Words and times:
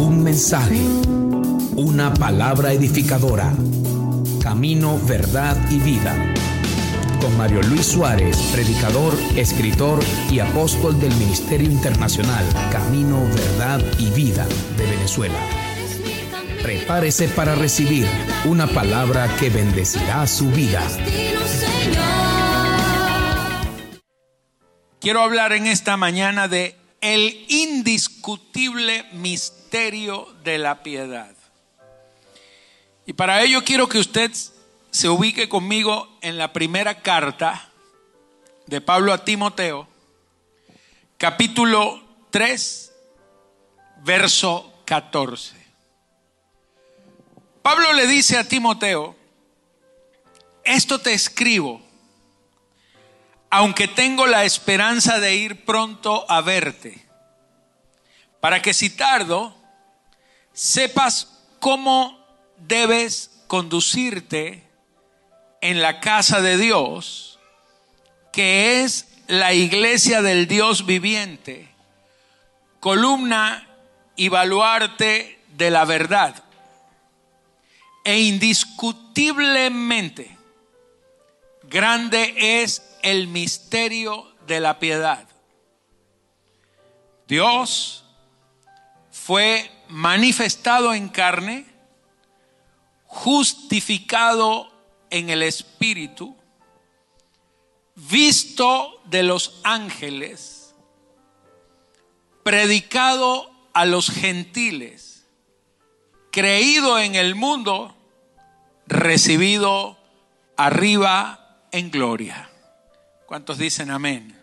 Un 0.00 0.24
mensaje, 0.24 0.80
una 1.76 2.14
palabra 2.14 2.72
edificadora. 2.72 3.52
Camino, 4.42 4.98
verdad 5.06 5.58
y 5.70 5.78
vida. 5.78 6.16
Con 7.20 7.36
Mario 7.36 7.60
Luis 7.64 7.84
Suárez, 7.84 8.38
predicador, 8.50 9.14
escritor 9.36 10.02
y 10.30 10.38
apóstol 10.38 10.98
del 10.98 11.14
Ministerio 11.16 11.70
Internacional 11.70 12.46
Camino, 12.72 13.22
Verdad 13.26 13.82
y 13.98 14.08
Vida 14.12 14.46
de 14.78 14.86
Venezuela. 14.86 15.38
Prepárese 16.62 17.28
para 17.28 17.54
recibir 17.54 18.06
una 18.46 18.68
palabra 18.68 19.28
que 19.38 19.50
bendecirá 19.50 20.26
su 20.26 20.50
vida. 20.50 20.80
Quiero 24.98 25.20
hablar 25.20 25.52
en 25.52 25.66
esta 25.66 25.98
mañana 25.98 26.48
de 26.48 26.74
el 27.02 27.44
indiscutible 27.50 29.04
misterio 29.12 29.59
de 29.70 30.58
la 30.58 30.82
piedad. 30.82 31.30
Y 33.06 33.12
para 33.12 33.42
ello 33.42 33.64
quiero 33.64 33.88
que 33.88 33.98
usted 33.98 34.30
se 34.90 35.08
ubique 35.08 35.48
conmigo 35.48 36.08
en 36.20 36.38
la 36.38 36.52
primera 36.52 37.02
carta 37.02 37.70
de 38.66 38.80
Pablo 38.80 39.12
a 39.12 39.24
Timoteo, 39.24 39.86
capítulo 41.18 42.02
3, 42.30 42.92
verso 44.02 44.72
14. 44.84 45.54
Pablo 47.62 47.92
le 47.92 48.06
dice 48.06 48.38
a 48.38 48.48
Timoteo, 48.48 49.14
esto 50.64 50.98
te 50.98 51.12
escribo 51.12 51.80
aunque 53.50 53.88
tengo 53.88 54.28
la 54.28 54.44
esperanza 54.44 55.18
de 55.18 55.34
ir 55.34 55.64
pronto 55.64 56.24
a 56.30 56.40
verte, 56.40 57.04
para 58.38 58.62
que 58.62 58.72
si 58.72 58.90
tardo, 58.90 59.59
sepas 60.60 61.40
cómo 61.58 62.22
debes 62.58 63.30
conducirte 63.46 64.62
en 65.62 65.80
la 65.80 66.00
casa 66.00 66.42
de 66.42 66.58
Dios, 66.58 67.38
que 68.30 68.82
es 68.82 69.08
la 69.26 69.54
iglesia 69.54 70.20
del 70.20 70.46
Dios 70.46 70.84
viviente, 70.84 71.74
columna 72.78 73.66
y 74.16 74.28
baluarte 74.28 75.40
de 75.56 75.70
la 75.70 75.86
verdad. 75.86 76.44
E 78.04 78.20
indiscutiblemente 78.20 80.36
grande 81.62 82.34
es 82.36 82.82
el 83.00 83.28
misterio 83.28 84.30
de 84.46 84.60
la 84.60 84.78
piedad. 84.78 85.26
Dios 87.26 88.04
fue 89.10 89.79
manifestado 89.90 90.94
en 90.94 91.08
carne, 91.08 91.66
justificado 93.06 94.70
en 95.10 95.30
el 95.30 95.42
Espíritu, 95.42 96.36
visto 97.94 99.00
de 99.04 99.22
los 99.22 99.60
ángeles, 99.64 100.74
predicado 102.42 103.50
a 103.72 103.84
los 103.84 104.10
gentiles, 104.10 105.26
creído 106.30 106.98
en 106.98 107.14
el 107.14 107.34
mundo, 107.34 107.94
recibido 108.86 109.98
arriba 110.56 111.58
en 111.72 111.90
gloria. 111.90 112.50
¿Cuántos 113.26 113.58
dicen 113.58 113.90
amén 113.90 114.36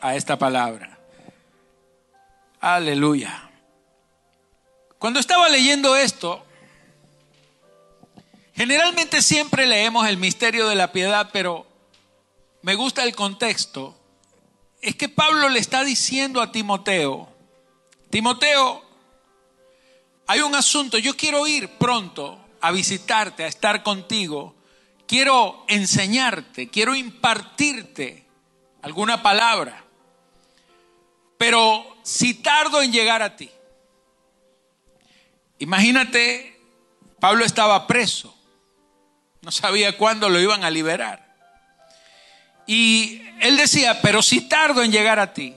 a 0.00 0.16
esta 0.16 0.38
palabra? 0.38 0.98
Aleluya. 2.60 3.49
Cuando 5.00 5.18
estaba 5.18 5.48
leyendo 5.48 5.96
esto, 5.96 6.44
generalmente 8.54 9.22
siempre 9.22 9.66
leemos 9.66 10.06
el 10.06 10.18
misterio 10.18 10.68
de 10.68 10.74
la 10.74 10.92
piedad, 10.92 11.30
pero 11.32 11.66
me 12.60 12.74
gusta 12.74 13.02
el 13.04 13.16
contexto. 13.16 13.98
Es 14.82 14.96
que 14.96 15.08
Pablo 15.08 15.48
le 15.48 15.58
está 15.58 15.84
diciendo 15.84 16.42
a 16.42 16.52
Timoteo, 16.52 17.32
Timoteo, 18.10 18.84
hay 20.26 20.42
un 20.42 20.54
asunto, 20.54 20.98
yo 20.98 21.16
quiero 21.16 21.46
ir 21.46 21.70
pronto 21.78 22.38
a 22.60 22.70
visitarte, 22.70 23.44
a 23.44 23.48
estar 23.48 23.82
contigo, 23.82 24.54
quiero 25.06 25.64
enseñarte, 25.66 26.68
quiero 26.68 26.94
impartirte 26.94 28.26
alguna 28.82 29.22
palabra. 29.22 29.82
Pero 31.38 31.96
si 32.02 32.34
tardo 32.34 32.82
en 32.82 32.92
llegar 32.92 33.22
a 33.22 33.34
ti, 33.34 33.50
imagínate, 35.60 36.60
Pablo 37.20 37.44
estaba 37.44 37.86
preso, 37.86 38.36
no 39.42 39.52
sabía 39.52 39.96
cuándo 39.96 40.28
lo 40.28 40.40
iban 40.40 40.64
a 40.64 40.70
liberar. 40.70 41.30
Y 42.66 43.22
él 43.40 43.56
decía, 43.56 44.02
pero 44.02 44.22
si 44.22 44.42
tardo 44.42 44.82
en 44.82 44.92
llegar 44.92 45.18
a 45.18 45.32
ti, 45.32 45.54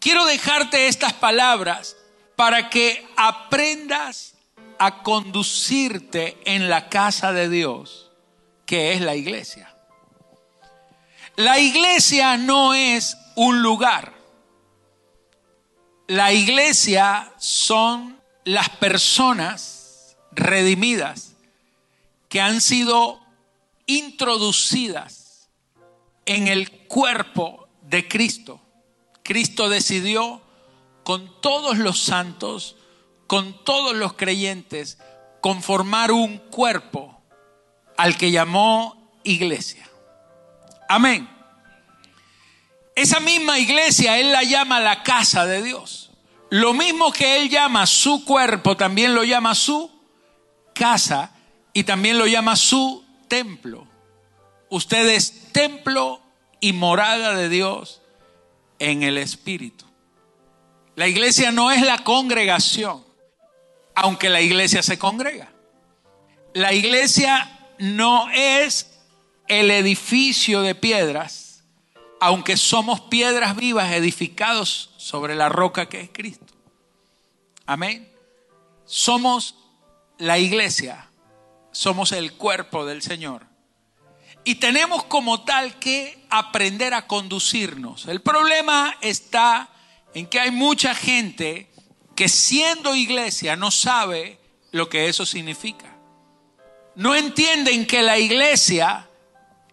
quiero 0.00 0.24
dejarte 0.24 0.88
estas 0.88 1.12
palabras 1.12 1.96
para 2.36 2.70
que 2.70 3.06
aprendas 3.16 4.34
a 4.78 5.02
conducirte 5.02 6.36
en 6.44 6.68
la 6.68 6.88
casa 6.88 7.32
de 7.32 7.48
Dios 7.48 8.10
que 8.66 8.92
es 8.92 9.00
la 9.00 9.14
iglesia. 9.14 9.74
La 11.36 11.58
iglesia 11.58 12.36
no 12.36 12.74
es 12.74 13.16
un 13.34 13.62
lugar. 13.62 14.14
La 16.06 16.32
iglesia 16.32 17.32
son 17.38 18.20
las 18.44 18.68
personas 18.68 20.16
redimidas 20.32 21.34
que 22.28 22.40
han 22.40 22.60
sido 22.60 23.20
introducidas 23.86 25.48
en 26.26 26.48
el 26.48 26.70
cuerpo 26.86 27.68
de 27.82 28.08
Cristo. 28.08 28.60
Cristo 29.22 29.68
decidió 29.68 30.42
con 31.02 31.40
todos 31.40 31.78
los 31.78 32.02
santos, 32.02 32.76
con 33.26 33.64
todos 33.64 33.94
los 33.94 34.14
creyentes, 34.14 34.98
conformar 35.40 36.12
un 36.12 36.38
cuerpo 36.38 37.20
al 37.96 38.16
que 38.16 38.30
llamó 38.30 39.18
iglesia. 39.22 39.88
Amén. 40.88 41.28
Esa 42.94 43.20
misma 43.20 43.58
iglesia 43.58 44.18
Él 44.18 44.32
la 44.32 44.42
llama 44.42 44.80
la 44.80 45.02
casa 45.02 45.46
de 45.46 45.62
Dios. 45.62 46.03
Lo 46.50 46.72
mismo 46.74 47.12
que 47.12 47.36
Él 47.38 47.48
llama 47.48 47.86
su 47.86 48.24
cuerpo, 48.24 48.76
también 48.76 49.14
lo 49.14 49.24
llama 49.24 49.54
su 49.54 49.90
casa 50.74 51.32
y 51.72 51.84
también 51.84 52.18
lo 52.18 52.26
llama 52.26 52.56
su 52.56 53.04
templo. 53.28 53.86
Usted 54.70 55.08
es 55.08 55.52
templo 55.52 56.20
y 56.60 56.72
morada 56.72 57.34
de 57.34 57.48
Dios 57.48 58.02
en 58.78 59.02
el 59.02 59.18
Espíritu. 59.18 59.84
La 60.96 61.08
iglesia 61.08 61.50
no 61.50 61.72
es 61.72 61.82
la 61.82 62.04
congregación, 62.04 63.04
aunque 63.94 64.30
la 64.30 64.40
iglesia 64.40 64.82
se 64.82 64.98
congrega. 64.98 65.50
La 66.52 66.72
iglesia 66.72 67.50
no 67.78 68.28
es 68.30 69.00
el 69.48 69.70
edificio 69.70 70.62
de 70.62 70.74
piedras, 70.74 71.64
aunque 72.20 72.56
somos 72.56 73.00
piedras 73.00 73.56
vivas 73.56 73.92
edificados 73.92 74.93
sobre 75.04 75.34
la 75.34 75.48
roca 75.48 75.88
que 75.88 76.00
es 76.00 76.10
Cristo. 76.12 76.54
Amén. 77.66 78.10
Somos 78.86 79.56
la 80.18 80.38
iglesia, 80.38 81.10
somos 81.72 82.12
el 82.12 82.34
cuerpo 82.34 82.86
del 82.86 83.02
Señor. 83.02 83.46
Y 84.44 84.56
tenemos 84.56 85.04
como 85.04 85.44
tal 85.44 85.78
que 85.78 86.26
aprender 86.30 86.94
a 86.94 87.06
conducirnos. 87.06 88.06
El 88.06 88.20
problema 88.20 88.96
está 89.00 89.70
en 90.14 90.26
que 90.26 90.40
hay 90.40 90.50
mucha 90.50 90.94
gente 90.94 91.70
que 92.14 92.28
siendo 92.28 92.94
iglesia 92.94 93.56
no 93.56 93.70
sabe 93.70 94.38
lo 94.70 94.88
que 94.88 95.08
eso 95.08 95.26
significa 95.26 95.94
no 96.96 97.14
entienden 97.14 97.86
que 97.86 98.02
la 98.02 98.18
iglesia 98.18 99.08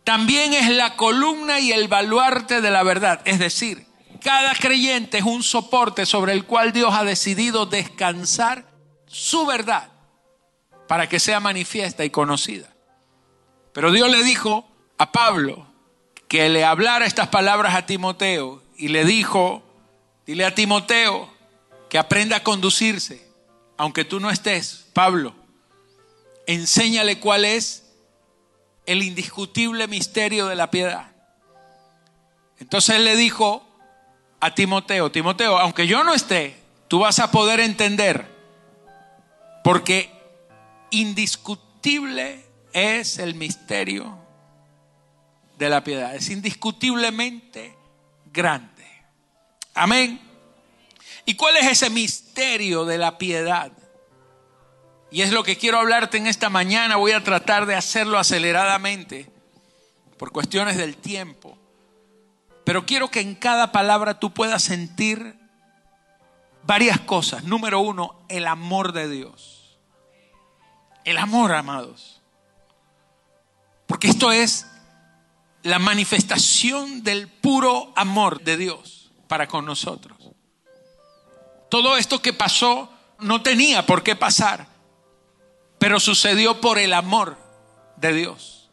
también 0.04 0.54
es 0.54 0.70
la 0.70 0.96
columna 0.96 1.60
y 1.60 1.72
el 1.72 1.88
baluarte 1.88 2.62
de 2.62 2.72
la 2.72 2.84
verdad. 2.84 3.22
Es 3.26 3.40
decir, 3.40 3.86
cada 4.22 4.54
creyente 4.56 5.18
es 5.18 5.24
un 5.24 5.44
soporte 5.44 6.06
sobre 6.06 6.34
el 6.34 6.46
cual 6.46 6.72
Dios 6.72 6.94
ha 6.94 7.04
decidido 7.04 7.66
descansar 7.66 8.66
su 9.08 9.46
verdad 9.46 9.90
para 10.88 11.10
que 11.10 11.20
sea 11.20 11.40
manifiesta 11.40 12.06
y 12.06 12.10
conocida. 12.10 12.74
Pero 13.74 13.92
Dios 13.92 14.10
le 14.10 14.24
dijo 14.24 14.68
a 14.98 15.12
Pablo 15.12 15.68
que 16.28 16.50
le 16.50 16.64
hablara 16.64 17.06
estas 17.06 17.28
palabras 17.30 17.76
a 17.76 17.86
Timoteo 17.86 18.62
y 18.78 18.90
le 18.90 19.06
dijo, 19.06 19.64
dile 20.26 20.46
a 20.46 20.56
Timoteo 20.56 21.30
que 21.90 21.98
aprenda 21.98 22.38
a 22.38 22.44
conducirse, 22.44 23.28
aunque 23.78 24.06
tú 24.06 24.20
no 24.20 24.30
estés, 24.30 24.86
Pablo, 24.94 25.34
enséñale 26.46 27.20
cuál 27.20 27.46
es 27.46 27.92
el 28.86 29.04
indiscutible 29.04 29.88
misterio 29.88 30.48
de 30.48 30.56
la 30.56 30.72
piedad. 30.72 31.12
Entonces 32.60 32.98
él 32.98 33.06
le 33.06 33.16
dijo 33.16 33.68
a 34.42 34.54
Timoteo, 34.54 35.12
Timoteo, 35.12 35.58
aunque 35.58 35.88
yo 35.88 36.04
no 36.04 36.14
esté, 36.14 36.58
tú 36.88 37.00
vas 37.00 37.20
a 37.20 37.32
poder 37.32 37.60
entender 37.60 38.26
Porque 39.64 40.12
indiscutible 40.90 42.44
es 42.74 43.20
el 43.20 43.36
misterio 43.36 44.18
de 45.58 45.70
la 45.70 45.84
piedad. 45.84 46.16
Es 46.16 46.30
indiscutiblemente 46.30 47.78
grande. 48.34 48.86
Amén. 49.76 50.20
¿Y 51.26 51.36
cuál 51.36 51.58
es 51.58 51.68
ese 51.68 51.90
misterio 51.92 52.84
de 52.86 52.98
la 52.98 53.20
piedad? 53.20 53.72
Y 55.12 55.22
es 55.22 55.32
lo 55.32 55.44
que 55.44 55.58
quiero 55.58 55.78
hablarte 55.78 56.18
en 56.18 56.26
esta 56.26 56.50
mañana. 56.50 56.96
Voy 56.96 57.12
a 57.12 57.24
tratar 57.24 57.68
de 57.68 57.76
hacerlo 57.76 58.18
aceleradamente 58.18 59.30
por 60.18 60.32
cuestiones 60.32 60.78
del 60.78 60.98
tiempo. 60.98 61.61
Pero 62.72 62.86
quiero 62.86 63.12
que 63.12 63.20
en 63.20 63.36
cada 63.36 63.74
palabra 63.74 64.18
tú 64.18 64.32
puedas 64.32 64.64
sentir 64.64 65.38
varias 66.64 67.02
cosas. 67.02 67.44
Número 67.44 67.82
uno, 67.82 68.24
el 68.30 68.48
amor 68.48 68.94
de 68.94 69.10
Dios. 69.10 69.78
El 71.04 71.18
amor, 71.18 71.52
amados. 71.52 72.22
Porque 73.88 74.08
esto 74.08 74.32
es 74.32 74.68
la 75.64 75.80
manifestación 75.80 77.04
del 77.04 77.28
puro 77.28 77.92
amor 77.98 78.42
de 78.42 78.56
Dios 78.56 79.12
para 79.28 79.50
con 79.50 79.66
nosotros. 79.66 80.32
Todo 81.70 81.98
esto 81.98 82.22
que 82.22 82.32
pasó 82.32 82.90
no 83.20 83.42
tenía 83.42 83.86
por 83.86 84.02
qué 84.02 84.16
pasar, 84.16 84.66
pero 85.78 86.00
sucedió 86.00 86.62
por 86.62 86.80
el 86.80 86.94
amor 86.94 87.38
de 87.98 88.14
Dios. 88.14 88.70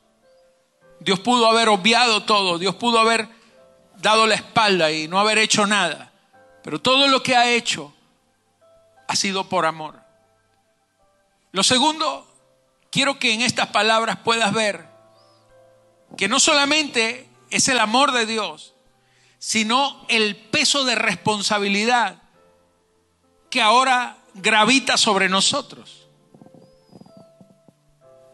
Dios 1.00 1.18
pudo 1.18 1.48
haber 1.48 1.68
obviado 1.68 2.22
todo, 2.22 2.60
Dios 2.60 2.76
pudo 2.76 3.00
haber 3.00 3.37
dado 3.98 4.26
la 4.26 4.34
espalda 4.34 4.90
y 4.90 5.08
no 5.08 5.18
haber 5.18 5.38
hecho 5.38 5.66
nada, 5.66 6.12
pero 6.62 6.80
todo 6.80 7.08
lo 7.08 7.22
que 7.22 7.36
ha 7.36 7.50
hecho 7.50 7.92
ha 9.06 9.16
sido 9.16 9.48
por 9.48 9.66
amor. 9.66 10.00
Lo 11.52 11.62
segundo, 11.62 12.26
quiero 12.90 13.18
que 13.18 13.32
en 13.32 13.42
estas 13.42 13.68
palabras 13.68 14.18
puedas 14.18 14.52
ver 14.52 14.86
que 16.16 16.28
no 16.28 16.40
solamente 16.40 17.28
es 17.50 17.68
el 17.68 17.78
amor 17.78 18.12
de 18.12 18.26
Dios, 18.26 18.74
sino 19.38 20.04
el 20.08 20.36
peso 20.36 20.84
de 20.84 20.94
responsabilidad 20.94 22.22
que 23.50 23.62
ahora 23.62 24.18
gravita 24.34 24.96
sobre 24.96 25.28
nosotros. 25.28 26.06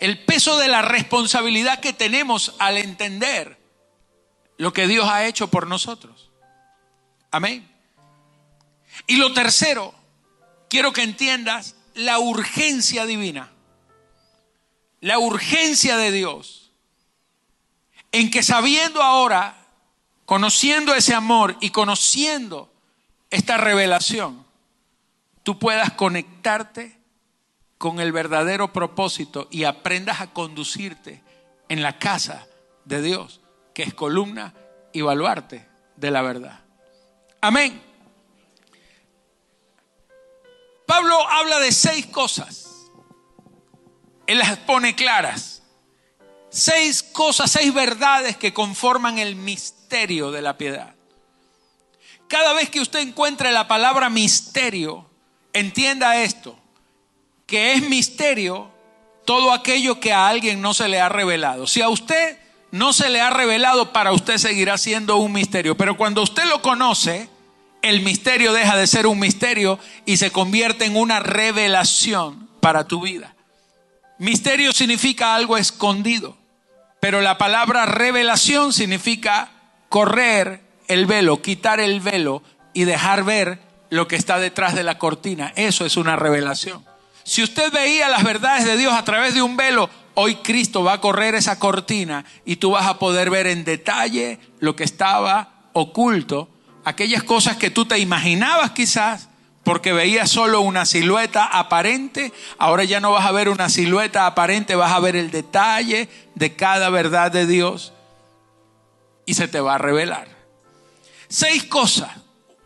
El 0.00 0.25
peso 0.25 0.58
de 0.58 0.69
la 0.69 0.82
responsabilidad 0.82 1.81
que 1.81 1.93
tenemos 1.93 2.55
al 2.58 2.78
entender 2.78 3.63
lo 4.56 4.73
que 4.73 4.87
Dios 4.87 5.09
ha 5.09 5.27
hecho 5.27 5.49
por 5.49 5.67
nosotros. 5.67 6.31
Amén. 7.31 7.69
Y 9.06 9.17
lo 9.17 9.33
tercero, 9.33 9.95
quiero 10.69 10.93
que 10.93 11.03
entiendas 11.03 11.77
la 11.95 12.19
urgencia 12.19 13.06
divina, 13.06 13.51
la 15.01 15.19
urgencia 15.19 15.97
de 15.97 16.12
Dios, 16.12 16.73
en 18.12 18.31
que 18.31 18.43
sabiendo 18.43 19.03
ahora, 19.03 19.67
conociendo 20.25 20.95
ese 20.95 21.15
amor 21.15 21.56
y 21.61 21.71
conociendo 21.71 22.73
esta 23.31 23.56
revelación, 23.56 24.47
tú 25.43 25.59
puedas 25.59 25.93
conectarte 25.93 26.97
con 27.79 28.01
el 28.01 28.12
verdadero 28.12 28.73
propósito 28.73 29.49
y 29.51 29.65
aprendas 29.65 30.21
a 30.21 30.33
conducirte 30.33 31.23
en 31.69 31.83
la 31.83 31.99
casa 31.99 32.47
de 32.85 33.03
Dios, 33.03 33.41
que 33.75 33.82
es 33.82 33.93
columna 33.93 34.55
y 34.93 35.00
baluarte 35.03 35.69
de 35.97 36.11
la 36.11 36.23
verdad. 36.23 36.61
Amén. 37.41 37.82
Pablo 40.87 41.29
habla 41.29 41.59
de 41.59 41.73
seis 41.73 42.06
cosas. 42.06 42.69
Él 44.26 44.38
las 44.38 44.56
pone 44.59 44.94
claras. 44.94 45.62
Seis 46.49 47.03
cosas, 47.03 47.50
seis 47.50 47.75
verdades 47.75 48.37
que 48.37 48.55
conforman 48.55 49.19
el 49.19 49.35
misterio 49.35 50.31
de 50.31 50.41
la 50.41 50.56
piedad. 50.56 50.94
Cada 52.29 52.53
vez 52.53 52.70
que 52.70 52.81
usted 52.81 53.00
encuentre 53.00 53.53
la 53.53 53.67
palabra 53.67 54.09
misterio, 54.09 55.11
entienda 55.53 56.23
esto, 56.23 56.56
que 57.47 57.73
es 57.73 57.82
misterio 57.88 58.70
todo 59.25 59.53
aquello 59.53 60.00
que 60.00 60.12
a 60.12 60.29
alguien 60.29 60.61
no 60.62 60.75
se 60.75 60.88
le 60.88 61.00
ha 61.00 61.09
revelado. 61.09 61.67
Si 61.67 61.82
a 61.82 61.88
usted 61.88 62.38
no 62.75 62.93
se 62.93 63.09
le 63.09 63.21
ha 63.21 63.31
revelado, 63.31 63.93
para 63.93 64.11
usted 64.11 64.37
seguirá 64.37 64.76
siendo 64.79 65.19
un 65.19 65.31
misterio. 65.31 65.76
Pero 65.76 65.97
cuando 65.97 66.23
usted 66.23 66.43
lo 66.47 66.61
conoce, 66.61 67.29
el 67.82 68.03
misterio 68.03 68.53
deja 68.53 68.75
de 68.75 68.88
ser 68.88 69.06
un 69.06 69.21
misterio 69.21 69.79
y 70.05 70.17
se 70.17 70.32
convierte 70.32 70.85
en 70.85 70.97
una 70.97 71.21
revelación 71.21 72.49
para 72.59 72.88
tu 72.88 73.00
vida. 73.00 73.37
Misterio 74.19 74.73
significa 74.73 75.37
algo 75.37 75.56
escondido, 75.56 76.37
pero 76.99 77.21
la 77.21 77.38
palabra 77.38 77.87
revelación 77.87 78.73
significa 78.73 79.53
correr 79.88 80.61
el 80.88 81.06
velo, 81.06 81.43
quitar 81.43 81.79
el 81.79 82.00
velo 82.00 82.43
y 82.73 82.82
dejar 82.82 83.23
ver 83.23 83.61
lo 83.91 84.09
que 84.09 84.17
está 84.17 84.41
detrás 84.41 84.75
de 84.75 84.82
la 84.82 84.99
cortina. 84.99 85.53
Eso 85.55 85.87
es 85.87 85.97
una 85.97 86.17
revelación. 86.17 86.85
Si 87.23 87.41
usted 87.41 87.70
veía 87.70 88.09
las 88.09 88.25
verdades 88.25 88.65
de 88.65 88.77
Dios 88.77 88.94
a 88.94 89.05
través 89.05 89.32
de 89.32 89.43
un 89.43 89.56
velo, 89.56 89.88
hoy 90.14 90.37
Cristo 90.37 90.82
va 90.82 90.94
a 90.94 91.00
correr 91.00 91.34
esa 91.34 91.58
cortina 91.58 92.25
y 92.44 92.56
tú 92.56 92.72
vas 92.72 92.87
a 92.87 92.99
poder 92.99 93.31
ver 93.31 93.46
en 93.46 93.64
detalle 93.64 94.38
lo 94.61 94.75
que 94.76 94.84
estaba 94.84 95.69
oculto, 95.72 96.49
aquellas 96.84 97.22
cosas 97.22 97.56
que 97.56 97.70
tú 97.70 97.84
te 97.84 97.99
imaginabas 97.99 98.70
quizás, 98.70 99.28
porque 99.64 99.93
veías 99.93 100.31
solo 100.31 100.61
una 100.61 100.84
silueta 100.84 101.44
aparente, 101.44 102.32
ahora 102.58 102.84
ya 102.84 103.00
no 103.00 103.12
vas 103.12 103.25
a 103.25 103.32
ver 103.32 103.49
una 103.49 103.69
silueta 103.69 104.26
aparente, 104.26 104.75
vas 104.75 104.93
a 104.93 105.00
ver 105.00 105.16
el 105.16 105.31
detalle 105.31 106.08
de 106.34 106.55
cada 106.55 106.90
verdad 106.90 107.32
de 107.32 107.46
Dios 107.46 107.93
y 109.26 109.34
se 109.34 109.49
te 109.49 109.60
va 109.60 109.76
a 109.76 109.78
revelar. 109.78 110.28
Seis 111.28 111.64
cosas. 111.64 112.10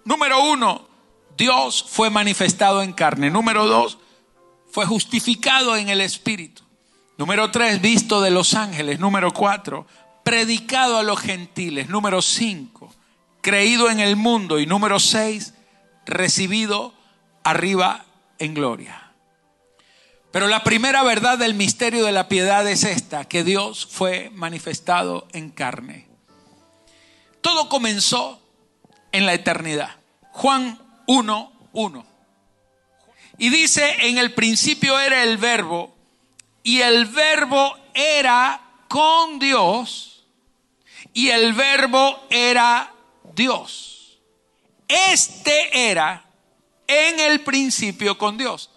Número 0.04 0.42
uno, 0.50 0.88
Dios 1.36 1.84
fue 1.88 2.10
manifestado 2.10 2.82
en 2.82 2.92
carne. 2.92 3.30
Número 3.30 3.66
dos, 3.66 3.98
fue 4.70 4.84
justificado 4.84 5.76
en 5.76 5.88
el 5.88 6.00
Espíritu. 6.00 6.67
Número 7.18 7.50
tres, 7.50 7.80
visto 7.80 8.20
de 8.20 8.30
los 8.30 8.54
ángeles. 8.54 9.00
Número 9.00 9.32
cuatro, 9.32 9.86
predicado 10.22 10.98
a 10.98 11.02
los 11.02 11.18
gentiles. 11.18 11.88
Número 11.88 12.22
cinco, 12.22 12.94
creído 13.40 13.90
en 13.90 13.98
el 13.98 14.14
mundo. 14.14 14.60
Y 14.60 14.66
número 14.66 15.00
seis, 15.00 15.52
recibido 16.06 16.94
arriba 17.42 18.04
en 18.38 18.54
gloria. 18.54 19.12
Pero 20.30 20.46
la 20.46 20.62
primera 20.62 21.02
verdad 21.02 21.38
del 21.38 21.54
misterio 21.54 22.04
de 22.04 22.12
la 22.12 22.28
piedad 22.28 22.68
es 22.68 22.84
esta, 22.84 23.24
que 23.24 23.42
Dios 23.42 23.88
fue 23.90 24.30
manifestado 24.32 25.26
en 25.32 25.50
carne. 25.50 26.06
Todo 27.40 27.68
comenzó 27.68 28.40
en 29.10 29.26
la 29.26 29.34
eternidad. 29.34 29.96
Juan 30.30 30.80
1, 31.08 31.52
1. 31.72 32.06
Y 33.38 33.48
dice, 33.48 34.06
en 34.06 34.18
el 34.18 34.34
principio 34.34 35.00
era 35.00 35.24
el 35.24 35.36
verbo, 35.36 35.97
y 36.68 36.82
el 36.82 37.06
verbo 37.06 37.78
era 37.94 38.60
con 38.88 39.38
Dios, 39.38 40.22
y 41.14 41.30
el 41.30 41.54
verbo 41.54 42.26
era 42.28 42.92
Dios. 43.34 44.18
Este 44.86 45.88
era 45.90 46.26
en 46.86 47.20
el 47.20 47.40
principio 47.40 48.18
con 48.18 48.36
Dios. 48.36 48.68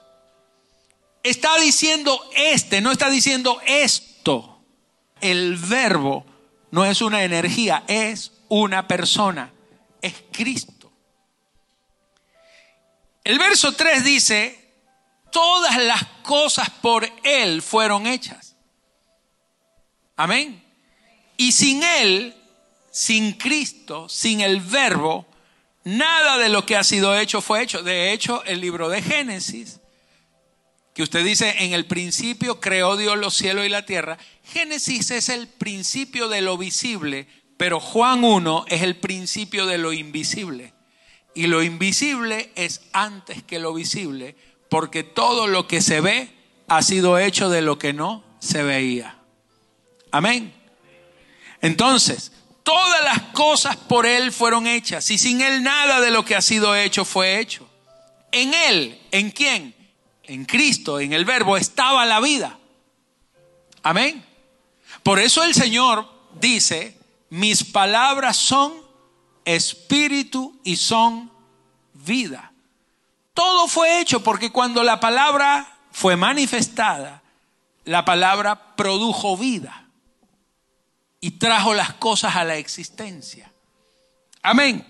Está 1.21 1.59
diciendo 1.59 2.17
este, 2.33 2.79
no 2.79 2.93
está 2.93 3.09
diciendo 3.09 3.59
esto. 3.65 4.63
El 5.19 5.57
verbo 5.57 6.25
no 6.71 6.85
es 6.85 7.01
una 7.01 7.25
energía, 7.25 7.83
es 7.89 8.31
una 8.47 8.87
persona, 8.87 9.51
es 10.01 10.15
Cristo. 10.31 10.89
El 13.25 13.37
verso 13.37 13.73
3 13.73 14.05
dice, 14.05 14.60
todas 15.31 15.77
las 15.77 16.03
cosas 16.23 16.69
por 16.69 17.09
Él 17.23 17.61
fueron 17.61 18.07
hechas. 18.07 18.55
Amén. 20.15 20.63
Y 21.37 21.51
sin 21.51 21.81
Él, 21.83 22.35
sin 22.91 23.33
Cristo, 23.33 24.07
sin 24.07 24.41
el 24.41 24.59
verbo, 24.59 25.25
nada 25.83 26.37
de 26.37 26.49
lo 26.49 26.65
que 26.65 26.75
ha 26.75 26.83
sido 26.83 27.17
hecho 27.17 27.41
fue 27.41 27.63
hecho. 27.63 27.81
De 27.81 28.11
hecho, 28.11 28.43
el 28.45 28.61
libro 28.61 28.89
de 28.89 29.01
Génesis, 29.01 29.79
que 30.93 31.03
usted 31.03 31.23
dice, 31.23 31.55
en 31.59 31.73
el 31.73 31.85
principio 31.85 32.59
creó 32.59 32.97
Dios 32.97 33.17
los 33.17 33.35
cielos 33.35 33.65
y 33.65 33.69
la 33.69 33.85
tierra, 33.85 34.17
Génesis 34.43 35.11
es 35.11 35.29
el 35.29 35.47
principio 35.47 36.27
de 36.27 36.41
lo 36.41 36.57
visible, 36.57 37.27
pero 37.57 37.79
Juan 37.79 38.23
1 38.23 38.65
es 38.67 38.81
el 38.81 38.97
principio 38.97 39.65
de 39.65 39.77
lo 39.77 39.93
invisible. 39.93 40.73
Y 41.33 41.47
lo 41.47 41.63
invisible 41.63 42.51
es 42.55 42.81
antes 42.91 43.41
que 43.43 43.59
lo 43.59 43.73
visible, 43.73 44.35
porque 44.71 45.03
todo 45.03 45.45
lo 45.45 45.67
que 45.67 45.81
se 45.81 45.99
ve 46.01 46.33
ha 46.67 46.81
sido 46.81 47.19
hecho 47.19 47.49
de 47.49 47.61
lo 47.61 47.77
que 47.77 47.91
no 47.91 48.23
se 48.39 48.63
veía. 48.63 49.17
Amén. 50.09 50.51
Entonces, 51.61 52.31
todas 52.63 53.03
las 53.03 53.21
cosas 53.33 53.75
por 53.75 54.07
Él 54.07 54.31
fueron 54.31 54.65
hechas 54.65 55.11
y 55.11 55.17
sin 55.19 55.41
Él 55.41 55.61
nada 55.61 55.99
de 55.99 56.09
lo 56.09 56.25
que 56.25 56.35
ha 56.35 56.41
sido 56.41 56.75
hecho 56.75 57.05
fue 57.05 57.39
hecho. 57.39 57.69
En 58.31 58.53
Él, 58.53 58.99
¿en 59.11 59.29
quién? 59.29 59.75
en 60.31 60.45
Cristo, 60.45 61.01
en 61.01 61.11
el 61.11 61.25
verbo, 61.25 61.57
estaba 61.57 62.05
la 62.05 62.21
vida. 62.21 62.57
Amén. 63.83 64.25
Por 65.03 65.19
eso 65.19 65.43
el 65.43 65.53
Señor 65.53 66.09
dice, 66.39 66.97
mis 67.29 67.65
palabras 67.65 68.37
son 68.37 68.73
espíritu 69.43 70.57
y 70.63 70.77
son 70.77 71.29
vida. 71.93 72.50
Todo 73.33 73.67
fue 73.67 73.99
hecho 73.99 74.23
porque 74.23 74.51
cuando 74.51 74.83
la 74.83 74.99
palabra 74.99 75.77
fue 75.91 76.15
manifestada, 76.15 77.21
la 77.85 78.05
palabra 78.05 78.75
produjo 78.75 79.37
vida 79.37 79.87
y 81.19 81.31
trajo 81.31 81.73
las 81.73 81.93
cosas 81.93 82.35
a 82.35 82.43
la 82.43 82.57
existencia. 82.57 83.51
Amén. 84.41 84.85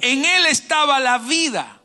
En 0.00 0.24
él 0.24 0.46
estaba 0.46 0.98
la 1.00 1.18
vida. 1.18 1.80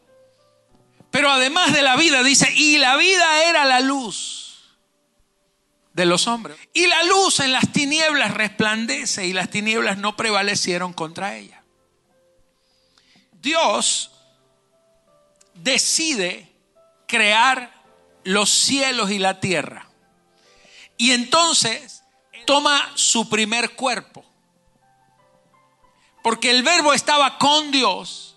Pero 1.12 1.32
además 1.32 1.74
de 1.74 1.82
la 1.82 1.96
vida, 1.96 2.22
dice, 2.24 2.52
y 2.56 2.78
la 2.78 2.96
vida 2.96 3.44
era 3.50 3.66
la 3.66 3.80
luz 3.80 4.78
de 5.94 6.06
los 6.06 6.28
hombres. 6.28 6.58
Y 6.74 6.88
la 6.88 7.04
luz 7.04 7.40
en 7.40 7.52
las 7.52 7.72
tinieblas 7.72 8.34
resplandece 8.34 9.26
y 9.26 9.34
las 9.34 9.50
tinieblas 9.50 9.98
no 9.98 10.16
prevalecieron 10.16 10.94
contra 10.94 11.36
ella. 11.36 11.64
Dios 13.42 14.12
decide 15.64 16.52
crear 17.08 17.74
los 18.24 18.50
cielos 18.50 19.12
y 19.12 19.20
la 19.20 19.40
tierra. 19.40 19.90
Y 20.98 21.12
entonces 21.12 22.04
toma 22.46 22.92
su 22.96 23.30
primer 23.30 23.72
cuerpo. 23.72 24.26
Porque 26.22 26.52
el 26.52 26.64
verbo 26.64 26.94
estaba 26.94 27.38
con 27.38 27.72
Dios, 27.72 28.36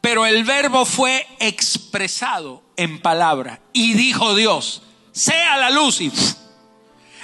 pero 0.00 0.26
el 0.26 0.44
verbo 0.44 0.84
fue 0.84 1.26
expresado 1.38 2.62
en 2.76 3.00
palabra. 3.00 3.60
Y 3.72 3.94
dijo 3.94 4.34
Dios, 4.34 4.82
sea 5.12 5.56
la 5.56 5.70
luz. 5.70 6.00
Y 6.00 6.12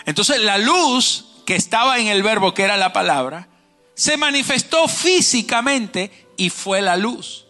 entonces 0.06 0.40
la 0.40 0.56
luz 0.58 1.26
que 1.44 1.56
estaba 1.56 1.98
en 1.98 2.06
el 2.06 2.22
verbo, 2.22 2.54
que 2.54 2.62
era 2.62 2.76
la 2.76 2.92
palabra, 2.92 3.48
se 3.94 4.16
manifestó 4.16 4.88
físicamente 4.88 6.28
y 6.36 6.48
fue 6.48 6.80
la 6.80 6.96
luz. 6.96 7.46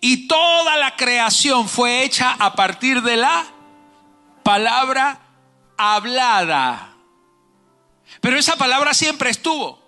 Y 0.00 0.28
toda 0.28 0.76
la 0.76 0.96
creación 0.96 1.68
fue 1.68 2.04
hecha 2.04 2.36
a 2.38 2.54
partir 2.54 3.02
de 3.02 3.16
la 3.16 3.44
palabra 4.42 5.20
hablada. 5.76 6.94
Pero 8.20 8.38
esa 8.38 8.56
palabra 8.56 8.94
siempre 8.94 9.30
estuvo. 9.30 9.80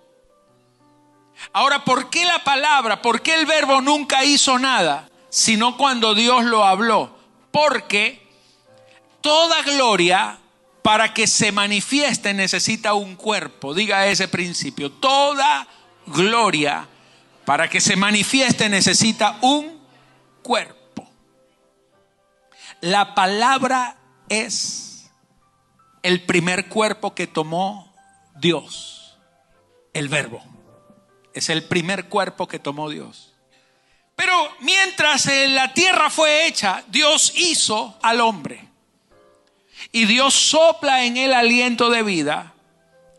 Ahora, 1.53 1.83
¿por 1.83 2.09
qué 2.09 2.25
la 2.25 2.43
palabra? 2.43 3.01
¿Por 3.01 3.21
qué 3.21 3.35
el 3.35 3.45
verbo 3.45 3.81
nunca 3.81 4.23
hizo 4.23 4.57
nada? 4.59 5.09
Sino 5.29 5.77
cuando 5.77 6.13
Dios 6.15 6.43
lo 6.45 6.63
habló. 6.63 7.15
Porque 7.51 8.25
toda 9.21 9.61
gloria 9.63 10.39
para 10.81 11.13
que 11.13 11.27
se 11.27 11.51
manifieste 11.51 12.33
necesita 12.33 12.93
un 12.93 13.15
cuerpo. 13.15 13.73
Diga 13.73 14.07
ese 14.07 14.27
principio. 14.27 14.91
Toda 14.91 15.67
gloria 16.07 16.87
para 17.45 17.69
que 17.69 17.79
se 17.79 17.95
manifieste 17.95 18.69
necesita 18.69 19.37
un 19.41 19.84
cuerpo. 20.45 21.09
La 22.81 23.15
palabra 23.15 23.97
es 24.29 25.09
el 26.03 26.21
primer 26.21 26.69
cuerpo 26.69 27.15
que 27.15 27.25
tomó 27.25 27.91
Dios, 28.35 29.17
el 29.93 30.07
verbo. 30.07 30.43
Es 31.33 31.49
el 31.49 31.63
primer 31.63 32.09
cuerpo 32.09 32.47
que 32.47 32.59
tomó 32.59 32.91
Dios. 32.91 33.33
Pero 34.15 34.31
mientras 34.59 35.25
la 35.49 35.73
tierra 35.73 36.11
fue 36.11 36.45
hecha, 36.45 36.83
Dios 36.89 37.33
hizo 37.35 37.97
al 38.03 38.21
hombre. 38.21 38.67
Y 39.91 40.05
Dios 40.05 40.35
sopla 40.35 41.05
en 41.05 41.17
el 41.17 41.33
aliento 41.33 41.89
de 41.89 42.03
vida. 42.03 42.53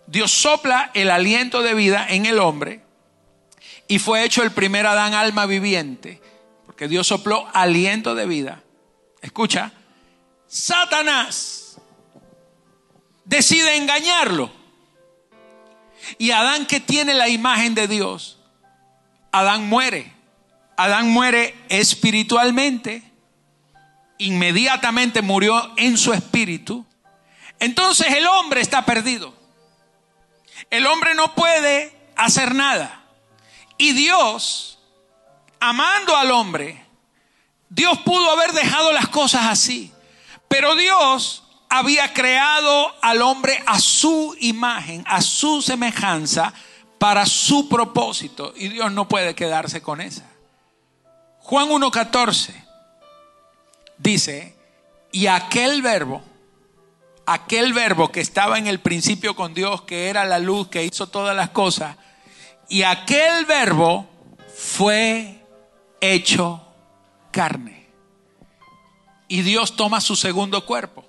Dios 0.06 0.30
sopla 0.30 0.92
el 0.95 1.11
aliento 1.11 1.62
de 1.62 1.75
vida 1.75 2.06
en 2.09 2.25
el 2.25 2.38
hombre. 2.38 2.83
Y 3.88 3.99
fue 3.99 4.23
hecho 4.23 4.45
el 4.45 4.52
primer 4.52 4.87
Adán 4.87 5.12
alma 5.12 5.47
viviente. 5.47 6.23
Porque 6.76 6.88
Dios 6.88 7.06
sopló 7.06 7.49
aliento 7.54 8.14
de 8.14 8.26
vida. 8.26 8.62
Escucha. 9.23 9.73
Satanás 10.47 11.78
decide 13.25 13.76
engañarlo. 13.76 14.52
Y 16.18 16.33
Adán 16.33 16.66
que 16.66 16.80
tiene 16.80 17.14
la 17.14 17.30
imagen 17.30 17.75
de 17.75 17.88
Dios, 17.88 18.40
Adán 19.33 19.71
muere. 19.71 20.12
Adán 20.76 21.09
muere 21.09 21.54
espiritualmente, 21.71 23.11
inmediatamente 24.18 25.23
murió 25.23 25.73
en 25.78 25.97
su 25.97 26.12
espíritu. 26.12 26.85
Entonces 27.59 28.09
el 28.09 28.26
hombre 28.26 28.61
está 28.61 28.85
perdido. 28.85 29.33
El 30.68 30.85
hombre 30.85 31.14
no 31.14 31.35
puede 31.35 31.97
hacer 32.16 32.54
nada. 32.54 33.02
Y 33.78 33.92
Dios, 33.92 34.75
amando 35.61 36.17
al 36.17 36.31
hombre, 36.31 36.85
Dios 37.69 37.99
pudo 37.99 38.31
haber 38.31 38.53
dejado 38.53 38.93
las 38.93 39.09
cosas 39.09 39.47
así. 39.47 39.93
Pero 40.49 40.75
Dios 40.77 41.45
había 41.69 42.13
creado 42.13 42.95
al 43.03 43.23
hombre 43.23 43.63
a 43.67 43.81
su 43.81 44.37
imagen, 44.41 45.05
a 45.07 45.21
su 45.21 45.63
semejanza, 45.63 46.53
para 46.99 47.27
su 47.27 47.69
propósito. 47.69 48.53
Y 48.57 48.69
Dios 48.69 48.93
no 48.93 49.09
puede 49.09 49.35
quedarse 49.35 49.83
con 49.83 50.01
esa. 50.01 50.25
Juan 51.41 51.69
1.14 51.69 52.55
dice, 53.99 54.57
y 55.13 55.27
aquel 55.27 55.83
verbo, 55.83 56.23
aquel 57.25 57.73
verbo 57.73 58.11
que 58.11 58.21
estaba 58.21 58.59
en 58.59 58.67
el 58.67 58.81
principio 58.81 59.37
con 59.37 59.55
Dios, 59.55 59.83
que 59.83 60.09
era 60.09 60.25
la 60.25 60.39
luz, 60.39 60.69
que 60.69 60.85
hizo 60.85 61.09
todas 61.09 61.37
las 61.37 61.51
cosas, 61.51 61.97
y 62.69 62.83
aquel 62.83 63.45
verbo 63.45 64.09
fue 64.57 65.36
hecho 66.00 66.62
carne. 67.31 67.87
Y 69.29 69.43
Dios 69.43 69.76
toma 69.76 70.00
su 70.00 70.17
segundo 70.17 70.65
cuerpo 70.65 71.05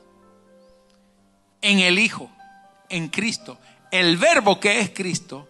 en 1.62 1.80
el 1.80 2.00
Hijo, 2.00 2.30
en 2.90 3.10
Cristo. 3.10 3.60
El 3.92 4.18
verbo 4.18 4.60
que 4.60 4.80
es 4.80 4.90
Cristo 4.90 5.48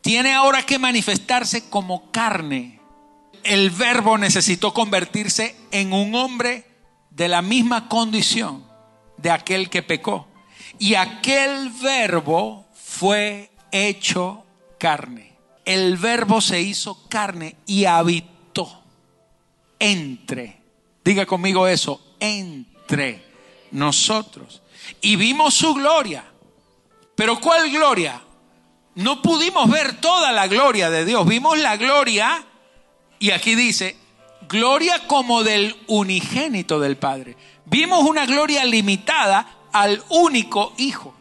tiene 0.00 0.32
ahora 0.32 0.64
que 0.64 0.78
manifestarse 0.78 1.68
como 1.68 2.10
carne. 2.10 2.80
El 3.44 3.70
verbo 3.70 4.18
necesitó 4.18 4.74
convertirse 4.74 5.56
en 5.70 5.92
un 5.92 6.14
hombre 6.14 6.66
de 7.10 7.28
la 7.28 7.42
misma 7.42 7.88
condición 7.88 8.64
de 9.16 9.30
aquel 9.30 9.70
que 9.70 9.82
pecó. 9.82 10.28
Y 10.78 10.94
aquel 10.94 11.70
verbo 11.82 12.66
fue 12.74 13.50
hecho 13.70 14.44
carne. 14.78 15.36
El 15.64 15.96
verbo 15.96 16.40
se 16.40 16.60
hizo 16.60 17.08
carne 17.08 17.56
y 17.66 17.84
habitó 17.84 18.37
entre, 19.78 20.60
diga 21.04 21.26
conmigo 21.26 21.66
eso, 21.66 22.16
entre 22.20 23.24
nosotros 23.70 24.62
y 25.00 25.16
vimos 25.16 25.54
su 25.54 25.74
gloria. 25.74 26.24
Pero 27.14 27.40
¿cuál 27.40 27.70
gloria? 27.70 28.22
No 28.94 29.22
pudimos 29.22 29.68
ver 29.70 30.00
toda 30.00 30.32
la 30.32 30.46
gloria 30.46 30.90
de 30.90 31.04
Dios. 31.04 31.26
Vimos 31.26 31.58
la 31.58 31.76
gloria, 31.76 32.44
y 33.18 33.30
aquí 33.30 33.54
dice, 33.54 33.96
gloria 34.48 35.06
como 35.06 35.42
del 35.44 35.76
unigénito 35.86 36.80
del 36.80 36.96
Padre. 36.96 37.36
Vimos 37.64 38.02
una 38.04 38.26
gloria 38.26 38.64
limitada 38.64 39.46
al 39.72 40.02
único 40.08 40.72
Hijo. 40.78 41.14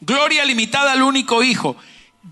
Gloria 0.00 0.44
limitada 0.44 0.92
al 0.92 1.02
único 1.02 1.42
Hijo. 1.42 1.76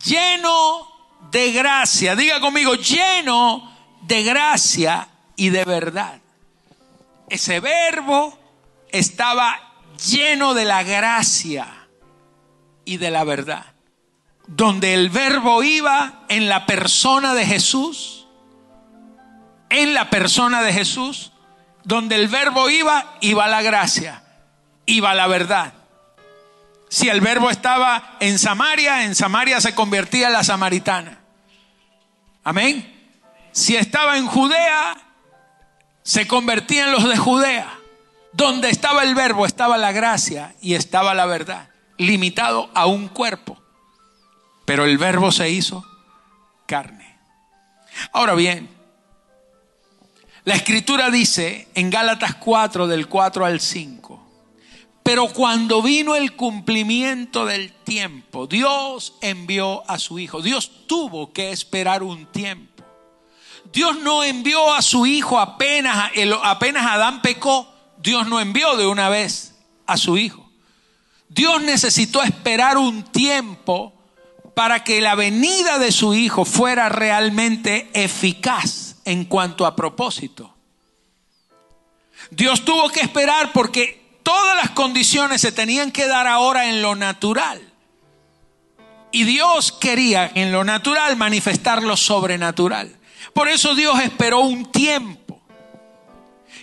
Lleno 0.04 0.88
de 1.30 1.52
gracia. 1.52 2.14
Diga 2.14 2.40
conmigo, 2.40 2.74
lleno 2.74 3.72
de 4.02 4.22
gracia 4.22 5.08
y 5.36 5.50
de 5.50 5.64
verdad. 5.64 6.20
Ese 7.28 7.60
verbo 7.60 8.38
estaba 8.90 9.58
lleno 10.10 10.54
de 10.54 10.64
la 10.64 10.82
gracia 10.82 11.66
y 12.84 12.98
de 12.98 13.10
la 13.10 13.24
verdad. 13.24 13.66
Donde 14.46 14.94
el 14.94 15.08
verbo 15.08 15.62
iba 15.62 16.24
en 16.28 16.48
la 16.48 16.66
persona 16.66 17.34
de 17.34 17.46
Jesús, 17.46 18.26
en 19.70 19.94
la 19.94 20.10
persona 20.10 20.62
de 20.62 20.72
Jesús, 20.72 21.32
donde 21.82 22.16
el 22.16 22.28
verbo 22.28 22.68
iba, 22.68 23.16
iba 23.20 23.48
la 23.48 23.62
gracia, 23.62 24.22
iba 24.86 25.14
la 25.14 25.26
verdad. 25.26 25.72
Si 26.88 27.08
el 27.08 27.20
verbo 27.20 27.50
estaba 27.50 28.16
en 28.20 28.38
Samaria, 28.38 29.04
en 29.04 29.14
Samaria 29.14 29.60
se 29.60 29.74
convertía 29.74 30.28
en 30.28 30.34
la 30.34 30.44
samaritana. 30.44 31.18
Amén. 32.44 32.90
Si 33.52 33.74
estaba 33.76 34.16
en 34.16 34.26
Judea, 34.26 34.96
se 36.04 36.28
convertía 36.28 36.84
en 36.84 36.92
los 36.92 37.08
de 37.08 37.16
Judea. 37.16 37.80
Donde 38.32 38.68
estaba 38.68 39.02
el 39.02 39.14
verbo 39.14 39.46
estaba 39.46 39.78
la 39.78 39.92
gracia 39.92 40.54
y 40.60 40.74
estaba 40.74 41.14
la 41.14 41.26
verdad, 41.26 41.68
limitado 41.98 42.70
a 42.74 42.86
un 42.86 43.08
cuerpo. 43.08 43.60
Pero 44.64 44.84
el 44.84 44.98
verbo 44.98 45.32
se 45.32 45.50
hizo 45.50 45.84
carne. 46.66 47.16
Ahora 48.12 48.34
bien, 48.34 48.68
La 50.46 50.54
escritura 50.54 51.10
dice 51.10 51.68
en 51.74 51.88
Gálatas 51.88 52.34
4 52.34 52.86
del 52.86 53.08
4 53.08 53.46
al 53.46 53.60
5, 53.60 54.22
pero 55.02 55.28
cuando 55.28 55.80
vino 55.80 56.16
el 56.16 56.36
cumplimiento 56.36 57.46
del 57.46 57.72
tiempo, 57.72 58.46
Dios 58.46 59.14
envió 59.22 59.88
a 59.88 59.98
su 59.98 60.18
Hijo. 60.18 60.42
Dios 60.42 60.86
tuvo 60.86 61.32
que 61.32 61.50
esperar 61.50 62.02
un 62.02 62.26
tiempo. 62.26 62.73
Dios 63.74 63.98
no 63.98 64.22
envió 64.22 64.72
a 64.72 64.82
su 64.82 65.04
Hijo 65.04 65.40
apenas, 65.40 66.12
apenas 66.44 66.86
Adán 66.86 67.20
pecó. 67.20 67.68
Dios 67.98 68.28
no 68.28 68.40
envió 68.40 68.76
de 68.76 68.86
una 68.86 69.08
vez 69.08 69.56
a 69.86 69.96
su 69.96 70.16
Hijo. 70.16 70.48
Dios 71.28 71.60
necesitó 71.60 72.22
esperar 72.22 72.78
un 72.78 73.02
tiempo 73.02 73.92
para 74.54 74.84
que 74.84 75.00
la 75.00 75.16
venida 75.16 75.80
de 75.80 75.90
su 75.90 76.14
Hijo 76.14 76.44
fuera 76.44 76.88
realmente 76.88 77.90
eficaz 77.94 78.98
en 79.04 79.24
cuanto 79.24 79.66
a 79.66 79.74
propósito. 79.74 80.54
Dios 82.30 82.64
tuvo 82.64 82.88
que 82.90 83.00
esperar 83.00 83.52
porque 83.52 84.18
todas 84.22 84.56
las 84.56 84.70
condiciones 84.70 85.40
se 85.40 85.50
tenían 85.50 85.90
que 85.90 86.06
dar 86.06 86.28
ahora 86.28 86.68
en 86.68 86.80
lo 86.80 86.94
natural. 86.94 87.60
Y 89.10 89.24
Dios 89.24 89.72
quería 89.72 90.30
en 90.32 90.52
lo 90.52 90.62
natural 90.62 91.16
manifestar 91.16 91.82
lo 91.82 91.96
sobrenatural. 91.96 93.00
Por 93.32 93.48
eso 93.48 93.74
Dios 93.74 93.98
esperó 94.00 94.40
un 94.40 94.70
tiempo. 94.70 95.40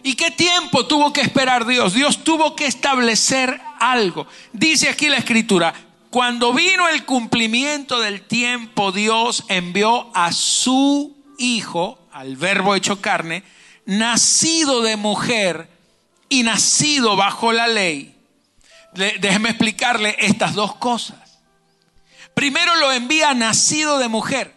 ¿Y 0.04 0.16
qué 0.16 0.32
tiempo 0.32 0.88
tuvo 0.88 1.14
que 1.14 1.22
esperar 1.22 1.66
Dios? 1.66 1.94
Dios 1.94 2.24
tuvo 2.24 2.56
que 2.56 2.66
establecer 2.66 3.62
algo. 3.80 4.28
Dice 4.54 4.90
aquí 4.90 5.08
la 5.08 5.18
escritura, 5.18 5.74
cuando 6.10 6.54
vino 6.54 6.90
el 6.90 7.06
cumplimiento 7.06 8.00
del 8.00 8.22
tiempo, 8.22 8.92
Dios 8.92 9.46
envió 9.48 10.10
a 10.14 10.32
su 10.32 11.18
Hijo, 11.38 11.98
al 12.12 12.36
verbo 12.36 12.76
hecho 12.76 13.02
carne, 13.02 13.44
nacido 13.86 14.82
de 14.82 14.96
mujer 14.96 15.70
y 16.30 16.44
nacido 16.44 17.16
bajo 17.16 17.52
la 17.52 17.68
ley. 17.68 18.16
Déjeme 18.94 19.50
explicarle 19.50 20.16
estas 20.20 20.54
dos 20.54 20.76
cosas. 20.76 21.40
Primero 22.34 22.76
lo 22.76 22.92
envía 22.92 23.34
nacido 23.34 23.98
de 23.98 24.08
mujer. 24.08 24.54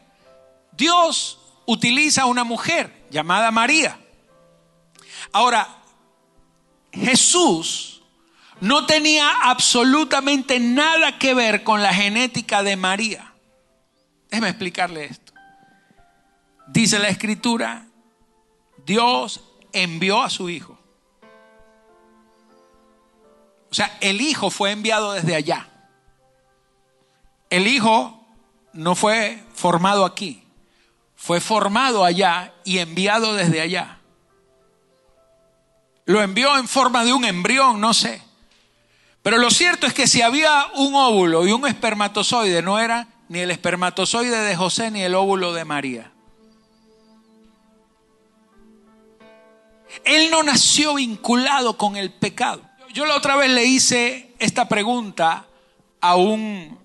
Dios 0.72 1.38
utiliza 1.66 2.22
a 2.22 2.26
una 2.26 2.44
mujer 2.44 3.06
llamada 3.10 3.50
María. 3.50 3.98
Ahora, 5.32 5.68
Jesús 6.92 8.02
no 8.60 8.86
tenía 8.86 9.30
absolutamente 9.42 10.60
nada 10.60 11.18
que 11.18 11.34
ver 11.34 11.64
con 11.64 11.82
la 11.82 11.92
genética 11.92 12.62
de 12.62 12.76
María. 12.76 13.32
Déjeme 14.30 14.48
explicarle 14.48 15.06
esto. 15.06 15.32
Dice 16.68 16.98
la 16.98 17.08
escritura, 17.08 17.86
Dios 18.86 19.44
envió 19.72 20.22
a 20.22 20.30
su 20.30 20.48
hijo. 20.48 20.78
O 23.70 23.74
sea, 23.74 23.98
el 24.00 24.20
hijo 24.20 24.50
fue 24.50 24.70
enviado 24.70 25.12
desde 25.12 25.34
allá. 25.34 25.68
El 27.50 27.66
hijo 27.66 28.24
no 28.72 28.94
fue 28.94 29.42
formado 29.52 30.04
aquí, 30.04 30.43
fue 31.24 31.40
formado 31.40 32.04
allá 32.04 32.52
y 32.64 32.80
enviado 32.80 33.32
desde 33.32 33.62
allá. 33.62 33.98
Lo 36.04 36.20
envió 36.20 36.58
en 36.58 36.68
forma 36.68 37.02
de 37.02 37.14
un 37.14 37.24
embrión, 37.24 37.80
no 37.80 37.94
sé. 37.94 38.20
Pero 39.22 39.38
lo 39.38 39.50
cierto 39.50 39.86
es 39.86 39.94
que 39.94 40.06
si 40.06 40.20
había 40.20 40.66
un 40.74 40.94
óvulo 40.94 41.46
y 41.46 41.52
un 41.52 41.66
espermatozoide, 41.66 42.60
no 42.60 42.78
era 42.78 43.08
ni 43.30 43.38
el 43.38 43.50
espermatozoide 43.50 44.36
de 44.36 44.54
José 44.54 44.90
ni 44.90 45.00
el 45.00 45.14
óvulo 45.14 45.54
de 45.54 45.64
María. 45.64 46.12
Él 50.04 50.30
no 50.30 50.42
nació 50.42 50.96
vinculado 50.96 51.78
con 51.78 51.96
el 51.96 52.12
pecado. 52.12 52.60
Yo 52.92 53.06
la 53.06 53.16
otra 53.16 53.36
vez 53.36 53.48
le 53.48 53.64
hice 53.64 54.34
esta 54.38 54.68
pregunta 54.68 55.46
a 56.02 56.16
un, 56.16 56.78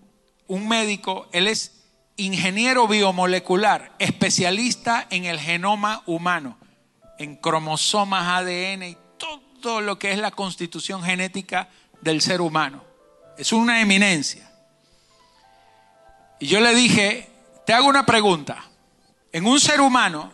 un 0.48 0.66
médico, 0.70 1.28
él 1.34 1.48
es 1.48 1.79
ingeniero 2.20 2.88
biomolecular, 2.88 3.94
especialista 3.98 5.08
en 5.10 5.26
el 5.26 5.40
genoma 5.40 6.04
humano, 6.06 6.58
en 7.18 7.36
cromosomas, 7.38 8.28
ADN 8.28 8.84
y 8.84 8.98
todo 9.18 9.82
lo 9.82 9.98
que 9.98 10.12
es 10.12 10.20
la 10.20 10.32
constitución 10.32 11.02
genética 11.04 11.70
del 12.02 12.22
ser 12.22 12.42
humano. 12.42 12.84
Es 13.38 13.54
una 13.54 13.82
eminencia. 13.82 14.52
Y 16.40 16.48
yo 16.48 16.60
le 16.60 16.74
dije, 16.74 17.30
te 17.66 17.74
hago 17.74 17.88
una 17.88 18.06
pregunta. 18.06 18.64
En 19.32 19.46
un 19.46 19.60
ser 19.60 19.82
humano, 19.82 20.32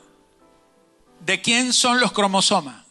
¿de 1.20 1.42
quién 1.42 1.74
son 1.74 2.00
los 2.00 2.12
cromosomas? 2.12 2.86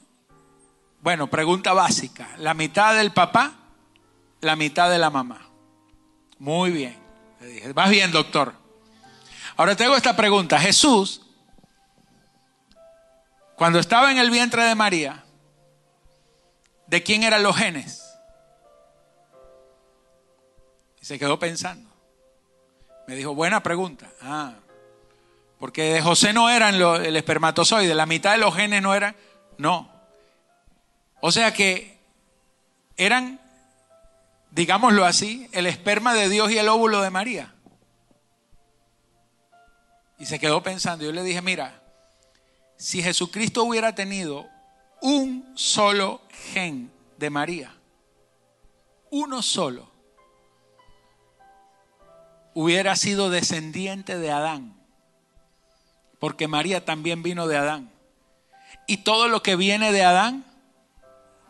Bueno, 1.00 1.28
pregunta 1.28 1.72
básica. 1.72 2.30
La 2.38 2.54
mitad 2.54 2.94
del 2.94 3.12
papá, 3.12 3.54
la 4.40 4.57
mitad 4.57 4.90
de 4.90 4.98
la 4.98 5.11
mamá. 5.11 5.48
Muy 6.38 6.70
bien. 6.70 6.96
Le 7.40 7.46
dije, 7.46 7.72
vas 7.72 7.90
bien, 7.90 8.11
doctor. 8.11 8.63
Ahora 9.56 9.76
te 9.76 9.84
hago 9.84 9.96
esta 9.96 10.16
pregunta. 10.16 10.58
Jesús, 10.58 11.22
cuando 13.56 13.78
estaba 13.78 14.10
en 14.10 14.18
el 14.18 14.30
vientre 14.30 14.64
de 14.64 14.74
María, 14.74 15.24
¿de 16.86 17.02
quién 17.02 17.22
eran 17.22 17.42
los 17.42 17.56
genes? 17.56 18.02
Y 21.00 21.06
se 21.06 21.18
quedó 21.18 21.38
pensando. 21.38 21.88
Me 23.06 23.14
dijo, 23.14 23.34
buena 23.34 23.62
pregunta. 23.62 24.10
Ah, 24.22 24.54
porque 25.58 25.94
de 25.94 26.02
José 26.02 26.32
no 26.32 26.50
eran 26.50 26.74
el 26.74 27.16
espermatozoide, 27.16 27.94
la 27.94 28.06
mitad 28.06 28.32
de 28.32 28.38
los 28.38 28.54
genes 28.54 28.82
no 28.82 28.94
eran. 28.94 29.14
No. 29.56 29.90
O 31.20 31.30
sea 31.30 31.54
que 31.54 31.96
eran, 32.96 33.40
digámoslo 34.50 35.04
así, 35.04 35.48
el 35.52 35.66
esperma 35.66 36.12
de 36.12 36.28
Dios 36.28 36.50
y 36.50 36.58
el 36.58 36.68
óvulo 36.68 37.02
de 37.02 37.10
María. 37.10 37.53
Y 40.18 40.27
se 40.27 40.38
quedó 40.38 40.62
pensando. 40.62 41.05
Yo 41.05 41.12
le 41.12 41.22
dije, 41.22 41.42
mira, 41.42 41.83
si 42.77 43.03
Jesucristo 43.03 43.64
hubiera 43.64 43.94
tenido 43.94 44.48
un 45.00 45.53
solo 45.55 46.22
gen 46.53 46.90
de 47.18 47.31
María, 47.31 47.74
uno 49.11 49.42
solo, 49.42 49.90
hubiera 52.55 52.96
sido 52.96 53.31
descendiente 53.31 54.18
de 54.18 54.31
Adán, 54.31 54.77
porque 56.18 56.48
María 56.48 56.85
también 56.85 57.22
vino 57.22 57.46
de 57.46 57.57
Adán. 57.57 57.90
Y 58.87 58.98
todo 58.98 59.29
lo 59.29 59.42
que 59.42 59.57
viene 59.57 59.92
de 59.92 60.05
Adán 60.05 60.44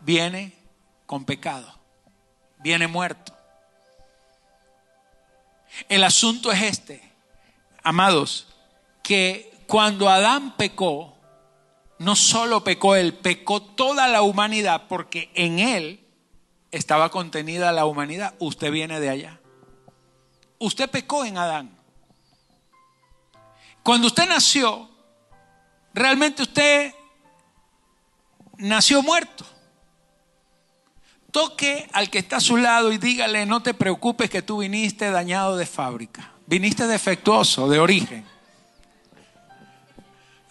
viene 0.01 0.53
con 1.05 1.25
pecado, 1.25 1.73
viene 2.59 2.87
muerto. 2.87 3.35
El 5.89 6.03
asunto 6.03 6.51
es 6.51 6.61
este, 6.61 7.11
amados, 7.83 8.54
que 9.05 9.53
cuando 9.67 10.09
Adán 10.09 10.57
pecó, 10.57 11.15
no 11.99 12.15
solo 12.15 12.63
pecó 12.63 12.95
él, 12.95 13.13
pecó 13.13 13.61
toda 13.61 14.07
la 14.07 14.23
humanidad, 14.23 14.87
porque 14.89 15.29
en 15.35 15.59
él 15.59 16.03
estaba 16.71 17.09
contenida 17.09 17.71
la 17.71 17.85
humanidad. 17.85 18.33
Usted 18.39 18.71
viene 18.71 18.99
de 18.99 19.09
allá. 19.09 19.39
Usted 20.57 20.89
pecó 20.89 21.23
en 21.23 21.37
Adán. 21.37 21.77
Cuando 23.83 24.07
usted 24.07 24.27
nació, 24.27 24.89
realmente 25.93 26.41
usted 26.41 26.91
nació 28.57 29.03
muerto. 29.03 29.45
Toque 31.29 31.87
al 31.93 32.09
que 32.09 32.17
está 32.17 32.37
a 32.37 32.41
su 32.41 32.57
lado 32.57 32.91
y 32.91 32.97
dígale, 32.97 33.45
no 33.45 33.61
te 33.61 33.75
preocupes 33.75 34.31
que 34.31 34.41
tú 34.41 34.57
viniste 34.57 35.11
dañado 35.11 35.57
de 35.57 35.67
fábrica, 35.67 36.31
viniste 36.47 36.87
defectuoso 36.87 37.69
de 37.69 37.77
origen. 37.77 38.34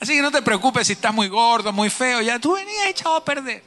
Así 0.04 0.16
que 0.16 0.20
no 0.20 0.30
te 0.30 0.42
preocupes 0.42 0.86
si 0.86 0.92
estás 0.92 1.14
muy 1.14 1.28
gordo, 1.28 1.72
muy 1.72 1.88
feo, 1.88 2.20
ya 2.20 2.38
tú 2.38 2.52
venías 2.52 2.88
echado 2.88 3.16
a 3.16 3.24
perder. 3.24 3.64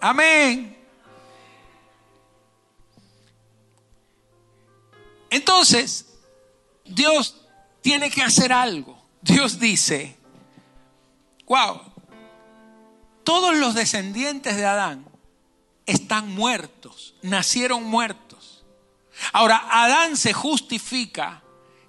Amén. 0.00 0.78
Entonces, 5.28 6.06
Dios 6.86 7.36
tiene 7.82 8.10
que 8.10 8.22
hacer 8.22 8.50
algo. 8.50 8.98
Dios 9.20 9.60
dice, 9.60 10.16
wow, 11.44 11.82
todos 13.22 13.54
los 13.54 13.74
descendientes 13.74 14.56
de 14.56 14.64
Adán 14.64 15.04
están 15.84 16.34
muertos, 16.34 17.14
nacieron 17.20 17.84
muertos. 17.84 18.64
Ahora, 19.34 19.66
Adán 19.70 20.16
se 20.16 20.32
justifica 20.32 21.42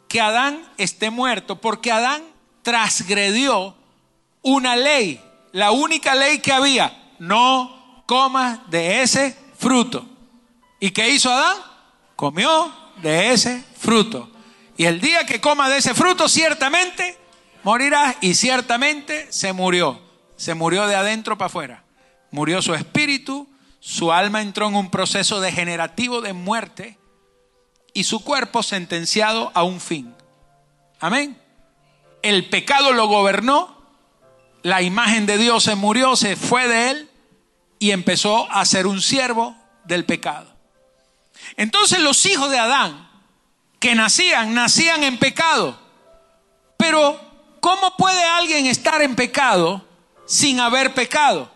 que 0.10 0.20
Adán 0.20 0.70
esté 0.78 1.12
muerto 1.12 1.62
porque 1.62 1.94
Adán 1.94 2.41
transgredió 2.62 3.76
una 4.42 4.76
ley, 4.76 5.22
la 5.52 5.72
única 5.72 6.16
ley 6.16 6.40
que 6.40 6.52
había, 6.52 7.14
no 7.20 8.04
comas 8.06 8.60
de 8.70 9.02
ese 9.02 9.38
fruto. 9.58 10.06
¿Y 10.80 10.92
qué 10.92 11.10
hizo 11.10 11.32
Adán? 11.32 11.58
Comió 12.16 12.72
de 13.02 13.32
ese 13.32 13.64
fruto. 13.78 14.30
Y 14.78 14.86
el 14.86 15.00
día 15.00 15.26
que 15.26 15.40
coma 15.40 15.70
de 15.70 15.78
ese 15.78 15.94
fruto, 15.94 16.28
ciertamente 16.28 17.18
morirás. 17.64 18.16
Y 18.22 18.34
ciertamente 18.34 19.32
se 19.32 19.54
murió. 19.54 20.02
Se 20.36 20.56
murió 20.56 20.88
de 20.88 20.96
adentro 20.96 21.38
para 21.38 21.48
afuera. 21.48 21.84
Murió 22.32 22.62
su 22.62 22.74
espíritu, 22.74 23.48
su 23.80 24.12
alma 24.12 24.42
entró 24.42 24.68
en 24.68 24.76
un 24.76 24.90
proceso 24.90 25.40
degenerativo 25.40 26.22
de 26.22 26.34
muerte 26.34 26.98
y 27.94 28.06
su 28.06 28.24
cuerpo 28.24 28.64
sentenciado 28.64 29.52
a 29.54 29.64
un 29.64 29.80
fin. 29.80 30.16
Amén. 31.00 31.40
El 32.22 32.50
pecado 32.50 32.94
lo 32.94 33.08
gobernó, 33.08 33.76
la 34.64 34.82
imagen 34.82 35.26
de 35.26 35.38
Dios 35.38 35.64
se 35.64 35.76
murió, 35.76 36.16
se 36.16 36.36
fue 36.36 36.68
de 36.68 36.92
él 36.92 37.12
y 37.80 37.92
empezó 37.92 38.50
a 38.52 38.64
ser 38.66 38.86
un 38.86 39.02
siervo 39.02 39.56
del 39.86 40.06
pecado. 40.06 40.54
Entonces 41.58 42.00
los 42.00 42.26
hijos 42.26 42.52
de 42.52 42.60
Adán 42.60 43.10
que 43.80 43.96
nacían, 43.96 44.54
nacían 44.54 45.04
en 45.04 45.18
pecado. 45.18 45.78
Pero, 46.78 47.20
¿cómo 47.60 47.98
puede 47.98 48.24
alguien 48.24 48.68
estar 48.68 49.02
en 49.02 49.16
pecado 49.16 49.84
sin 50.28 50.60
haber 50.60 50.94
pecado? 50.94 51.52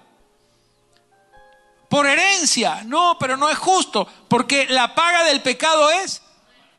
Por 1.87 2.07
herencia. 2.07 2.81
No, 2.83 3.17
pero 3.19 3.37
no 3.37 3.47
es 3.49 3.57
justo, 3.59 4.07
porque 4.27 4.65
la 4.67 4.95
paga 4.95 5.23
del 5.25 5.41
pecado 5.41 5.91
es 5.91 6.23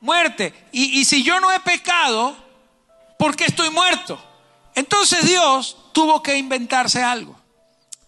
muerte. 0.01 0.53
Y, 0.72 0.99
y 0.99 1.05
si 1.05 1.22
yo 1.22 1.38
no 1.38 1.53
he 1.53 1.61
pecado, 1.61 2.37
¿por 3.18 3.37
qué 3.37 3.44
estoy 3.44 3.70
muerto? 3.70 4.22
Entonces 4.74 5.26
Dios 5.26 5.76
tuvo 5.92 6.22
que 6.22 6.37
inventarse 6.37 7.02
algo. 7.02 7.38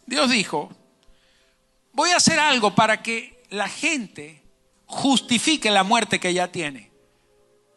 Dios 0.07 0.31
dijo, 0.31 0.71
voy 1.92 2.11
a 2.11 2.16
hacer 2.16 2.38
algo 2.38 2.75
para 2.75 3.03
que 3.03 3.42
la 3.51 3.68
gente 3.68 4.42
justifique 4.87 5.71
la 5.71 5.85
muerte 5.85 6.21
que 6.21 6.35
ya 6.35 6.49
tiene. 6.49 6.90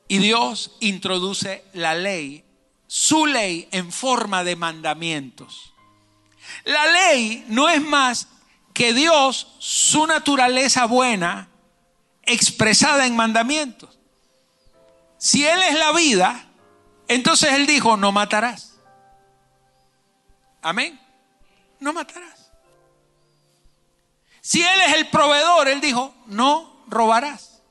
Y 0.08 0.18
Dios 0.18 0.72
introduce 0.82 1.64
la 1.74 1.96
ley, 1.96 2.44
su 2.88 3.26
ley 3.26 3.68
en 3.72 3.92
forma 3.92 4.44
de 4.44 4.56
mandamientos. 4.56 5.74
La 6.66 6.86
ley 6.92 7.46
no 7.48 7.70
es 7.70 7.82
más 7.82 8.28
que 8.74 8.94
Dios, 8.94 9.48
su 9.60 10.06
naturaleza 10.08 10.86
buena, 10.86 11.50
expresada 12.24 13.06
en 13.06 13.16
mandamientos. 13.16 14.00
Si 15.18 15.46
Él 15.46 15.62
es 15.64 15.78
la 15.78 15.92
vida, 15.94 16.51
entonces 17.16 17.54
Él 17.54 17.68
dijo, 17.68 17.98
no 17.98 18.12
matarás. 18.12 18.78
Amén. 20.62 21.00
No 21.80 21.94
matarás. 21.94 22.52
Si 24.42 24.64
Él 24.64 24.82
es 24.88 24.94
el 24.96 25.10
proveedor, 25.10 25.68
Él 25.68 25.82
dijo, 25.82 26.14
no 26.28 26.84
robarás. 26.88 27.62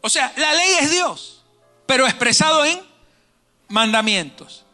O 0.00 0.08
sea, 0.08 0.32
la 0.36 0.52
ley 0.54 0.74
es 0.80 0.90
Dios, 0.90 1.44
pero 1.86 2.06
expresado 2.06 2.64
en 2.64 2.80
mandamientos. 3.68 4.66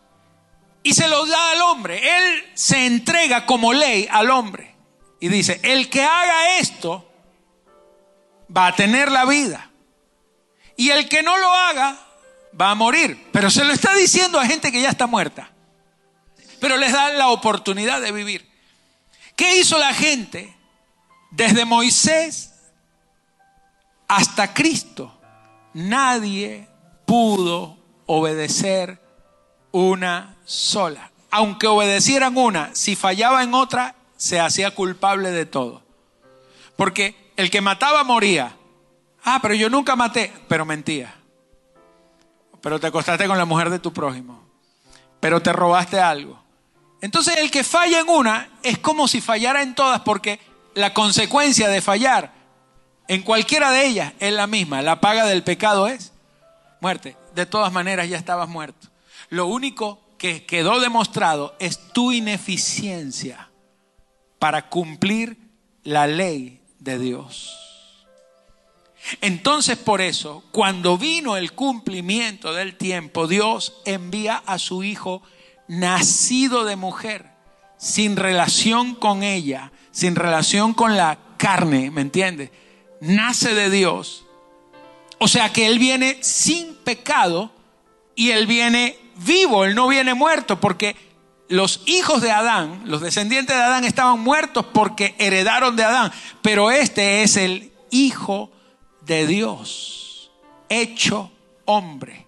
Y 0.82 0.94
se 0.94 1.08
lo 1.08 1.26
da 1.26 1.50
al 1.50 1.60
hombre. 1.62 2.18
Él 2.18 2.50
se 2.54 2.86
entrega 2.86 3.44
como 3.44 3.72
ley 3.72 4.08
al 4.10 4.30
hombre. 4.30 4.74
Y 5.20 5.28
dice, 5.28 5.60
el 5.62 5.90
que 5.90 6.02
haga 6.02 6.58
esto 6.58 7.10
va 8.54 8.68
a 8.68 8.76
tener 8.76 9.10
la 9.10 9.24
vida. 9.26 9.70
Y 10.76 10.90
el 10.90 11.08
que 11.08 11.22
no 11.22 11.36
lo 11.36 11.52
haga 11.52 12.07
va 12.60 12.70
a 12.70 12.74
morir. 12.74 13.28
Pero 13.32 13.50
se 13.50 13.64
lo 13.64 13.72
está 13.72 13.94
diciendo 13.94 14.38
a 14.38 14.46
gente 14.46 14.72
que 14.72 14.80
ya 14.80 14.90
está 14.90 15.06
muerta. 15.06 15.50
Pero 16.60 16.76
les 16.76 16.92
da 16.92 17.10
la 17.10 17.28
oportunidad 17.28 18.00
de 18.00 18.12
vivir. 18.12 18.48
¿Qué 19.36 19.58
hizo 19.58 19.78
la 19.78 19.94
gente 19.94 20.56
desde 21.30 21.64
Moisés 21.64 22.52
hasta 24.08 24.52
Cristo? 24.52 25.16
Nadie 25.74 26.68
pudo 27.06 27.78
obedecer 28.06 29.00
una 29.70 30.36
sola. 30.44 31.12
Aunque 31.30 31.66
obedecieran 31.66 32.36
una, 32.36 32.74
si 32.74 32.96
fallaba 32.96 33.42
en 33.42 33.54
otra, 33.54 33.94
se 34.16 34.40
hacía 34.40 34.74
culpable 34.74 35.30
de 35.30 35.46
todo. 35.46 35.82
Porque 36.76 37.32
el 37.36 37.50
que 37.50 37.60
mataba 37.60 38.02
moría. 38.02 38.56
Ah, 39.22 39.38
pero 39.40 39.54
yo 39.54 39.70
nunca 39.70 39.94
maté, 39.94 40.32
pero 40.48 40.64
mentía. 40.64 41.17
Pero 42.68 42.80
te 42.80 42.88
acostaste 42.88 43.26
con 43.26 43.38
la 43.38 43.46
mujer 43.46 43.70
de 43.70 43.78
tu 43.78 43.94
prójimo. 43.94 44.42
Pero 45.20 45.40
te 45.40 45.54
robaste 45.54 46.00
algo. 46.00 46.38
Entonces 47.00 47.38
el 47.38 47.50
que 47.50 47.64
falla 47.64 48.00
en 48.00 48.10
una 48.10 48.50
es 48.62 48.76
como 48.76 49.08
si 49.08 49.22
fallara 49.22 49.62
en 49.62 49.74
todas 49.74 50.02
porque 50.02 50.38
la 50.74 50.92
consecuencia 50.92 51.70
de 51.70 51.80
fallar 51.80 52.30
en 53.08 53.22
cualquiera 53.22 53.70
de 53.70 53.86
ellas 53.86 54.12
es 54.20 54.34
la 54.34 54.46
misma. 54.46 54.82
La 54.82 55.00
paga 55.00 55.24
del 55.24 55.44
pecado 55.44 55.86
es 55.86 56.12
muerte. 56.82 57.16
De 57.34 57.46
todas 57.46 57.72
maneras 57.72 58.06
ya 58.06 58.18
estabas 58.18 58.50
muerto. 58.50 58.88
Lo 59.30 59.46
único 59.46 60.02
que 60.18 60.44
quedó 60.44 60.78
demostrado 60.78 61.56
es 61.60 61.78
tu 61.94 62.12
ineficiencia 62.12 63.48
para 64.38 64.68
cumplir 64.68 65.38
la 65.84 66.06
ley 66.06 66.60
de 66.80 66.98
Dios. 66.98 67.67
Entonces 69.20 69.76
por 69.76 70.00
eso, 70.00 70.44
cuando 70.52 70.98
vino 70.98 71.36
el 71.36 71.52
cumplimiento 71.52 72.52
del 72.52 72.76
tiempo, 72.76 73.26
Dios 73.26 73.80
envía 73.84 74.42
a 74.46 74.58
su 74.58 74.82
Hijo 74.82 75.22
nacido 75.66 76.64
de 76.64 76.76
mujer, 76.76 77.26
sin 77.76 78.16
relación 78.16 78.94
con 78.94 79.22
ella, 79.22 79.72
sin 79.90 80.16
relación 80.16 80.74
con 80.74 80.96
la 80.96 81.18
carne, 81.36 81.90
¿me 81.90 82.00
entiendes? 82.00 82.50
Nace 83.00 83.54
de 83.54 83.70
Dios. 83.70 84.24
O 85.18 85.28
sea 85.28 85.52
que 85.52 85.66
Él 85.66 85.78
viene 85.78 86.18
sin 86.22 86.74
pecado 86.76 87.50
y 88.14 88.30
Él 88.30 88.46
viene 88.46 88.98
vivo, 89.16 89.64
Él 89.64 89.74
no 89.74 89.88
viene 89.88 90.14
muerto, 90.14 90.60
porque 90.60 90.96
los 91.48 91.82
hijos 91.86 92.20
de 92.20 92.30
Adán, 92.30 92.82
los 92.84 93.00
descendientes 93.00 93.56
de 93.56 93.62
Adán 93.62 93.84
estaban 93.84 94.20
muertos 94.20 94.66
porque 94.72 95.14
heredaron 95.18 95.76
de 95.76 95.84
Adán, 95.84 96.12
pero 96.42 96.70
este 96.70 97.22
es 97.22 97.36
el 97.36 97.72
Hijo 97.90 98.50
de 99.08 99.26
Dios, 99.26 100.30
hecho 100.68 101.32
hombre. 101.64 102.26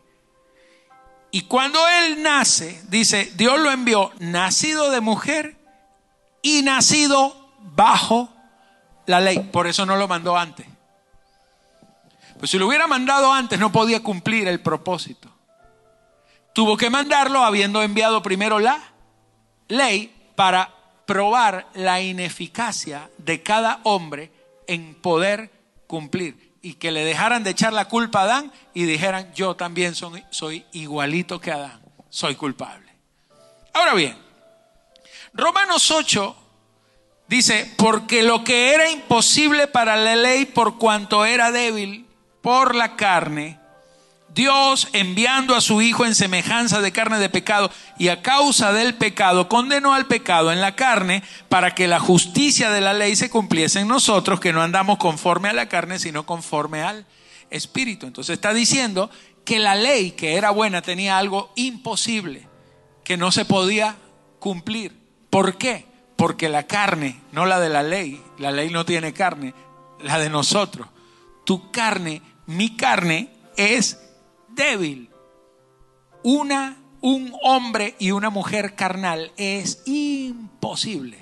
Y 1.30 1.42
cuando 1.42 1.78
Él 1.86 2.22
nace, 2.22 2.82
dice, 2.88 3.30
Dios 3.36 3.60
lo 3.60 3.70
envió 3.70 4.10
nacido 4.18 4.90
de 4.90 5.00
mujer 5.00 5.56
y 6.42 6.62
nacido 6.62 7.52
bajo 7.60 8.30
la 9.06 9.20
ley. 9.20 9.38
Por 9.52 9.68
eso 9.68 9.86
no 9.86 9.96
lo 9.96 10.08
mandó 10.08 10.36
antes. 10.36 10.66
Pues 12.38 12.50
si 12.50 12.58
lo 12.58 12.66
hubiera 12.66 12.86
mandado 12.86 13.30
antes 13.32 13.60
no 13.60 13.70
podía 13.70 14.02
cumplir 14.02 14.48
el 14.48 14.60
propósito. 14.60 15.28
Tuvo 16.54 16.76
que 16.76 16.90
mandarlo 16.90 17.44
habiendo 17.44 17.82
enviado 17.82 18.22
primero 18.22 18.58
la 18.58 18.82
ley 19.68 20.32
para 20.34 20.74
probar 21.06 21.68
la 21.74 22.00
ineficacia 22.00 23.10
de 23.18 23.42
cada 23.42 23.80
hombre 23.84 24.32
en 24.66 24.94
poder 24.94 25.50
cumplir 25.86 26.49
y 26.62 26.74
que 26.74 26.90
le 26.90 27.04
dejaran 27.04 27.42
de 27.44 27.50
echar 27.50 27.72
la 27.72 27.86
culpa 27.86 28.20
a 28.20 28.24
Adán 28.24 28.52
y 28.74 28.84
dijeran, 28.84 29.32
yo 29.34 29.54
también 29.56 29.94
soy, 29.94 30.64
igualito 30.72 31.40
que 31.40 31.52
Adán, 31.52 31.80
soy 32.08 32.34
culpable. 32.34 32.90
Ahora 33.72 33.94
bien, 33.94 34.16
Romanos 35.32 35.90
8 35.90 36.36
dice, 37.28 37.72
porque 37.76 38.22
lo 38.22 38.42
que 38.42 38.74
era 38.74 38.90
imposible 38.90 39.68
para 39.68 39.96
la 39.96 40.16
ley 40.16 40.44
por 40.44 40.78
cuanto 40.78 41.24
era 41.24 41.52
débil 41.52 42.06
por 42.42 42.74
la 42.74 42.96
carne, 42.96 43.59
Dios 44.34 44.88
enviando 44.92 45.56
a 45.56 45.60
su 45.60 45.82
Hijo 45.82 46.06
en 46.06 46.14
semejanza 46.14 46.80
de 46.80 46.92
carne 46.92 47.18
de 47.18 47.28
pecado 47.28 47.70
y 47.98 48.08
a 48.08 48.22
causa 48.22 48.72
del 48.72 48.94
pecado 48.94 49.48
condenó 49.48 49.92
al 49.92 50.06
pecado 50.06 50.52
en 50.52 50.60
la 50.60 50.76
carne 50.76 51.22
para 51.48 51.74
que 51.74 51.88
la 51.88 51.98
justicia 51.98 52.70
de 52.70 52.80
la 52.80 52.94
ley 52.94 53.16
se 53.16 53.30
cumpliese 53.30 53.80
en 53.80 53.88
nosotros 53.88 54.38
que 54.38 54.52
no 54.52 54.62
andamos 54.62 54.98
conforme 54.98 55.48
a 55.48 55.52
la 55.52 55.68
carne 55.68 55.98
sino 55.98 56.26
conforme 56.26 56.82
al 56.82 57.06
Espíritu. 57.50 58.06
Entonces 58.06 58.34
está 58.34 58.54
diciendo 58.54 59.10
que 59.44 59.58
la 59.58 59.74
ley 59.74 60.12
que 60.12 60.34
era 60.34 60.50
buena 60.50 60.80
tenía 60.80 61.18
algo 61.18 61.52
imposible 61.56 62.48
que 63.02 63.16
no 63.16 63.32
se 63.32 63.44
podía 63.44 63.96
cumplir. 64.38 64.96
¿Por 65.28 65.58
qué? 65.58 65.86
Porque 66.16 66.48
la 66.48 66.64
carne, 66.68 67.20
no 67.32 67.46
la 67.46 67.58
de 67.58 67.68
la 67.68 67.82
ley, 67.82 68.22
la 68.38 68.52
ley 68.52 68.70
no 68.70 68.84
tiene 68.84 69.12
carne, 69.12 69.54
la 70.00 70.18
de 70.18 70.30
nosotros. 70.30 70.86
Tu 71.44 71.72
carne, 71.72 72.22
mi 72.46 72.76
carne 72.76 73.30
es 73.56 73.98
débil. 74.60 75.10
Una, 76.22 76.76
un 77.00 77.34
hombre 77.42 77.96
y 77.98 78.10
una 78.10 78.28
mujer 78.28 78.74
carnal 78.74 79.32
es 79.36 79.82
imposible 79.86 81.18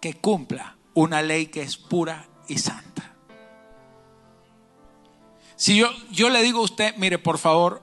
que 0.00 0.14
cumpla 0.14 0.76
una 0.94 1.20
ley 1.20 1.48
que 1.48 1.60
es 1.60 1.76
pura 1.76 2.26
y 2.48 2.56
santa. 2.56 3.14
Si 5.56 5.76
yo, 5.76 5.90
yo 6.10 6.30
le 6.30 6.42
digo 6.42 6.60
a 6.60 6.64
usted, 6.64 6.96
mire, 6.96 7.18
por 7.18 7.36
favor, 7.36 7.82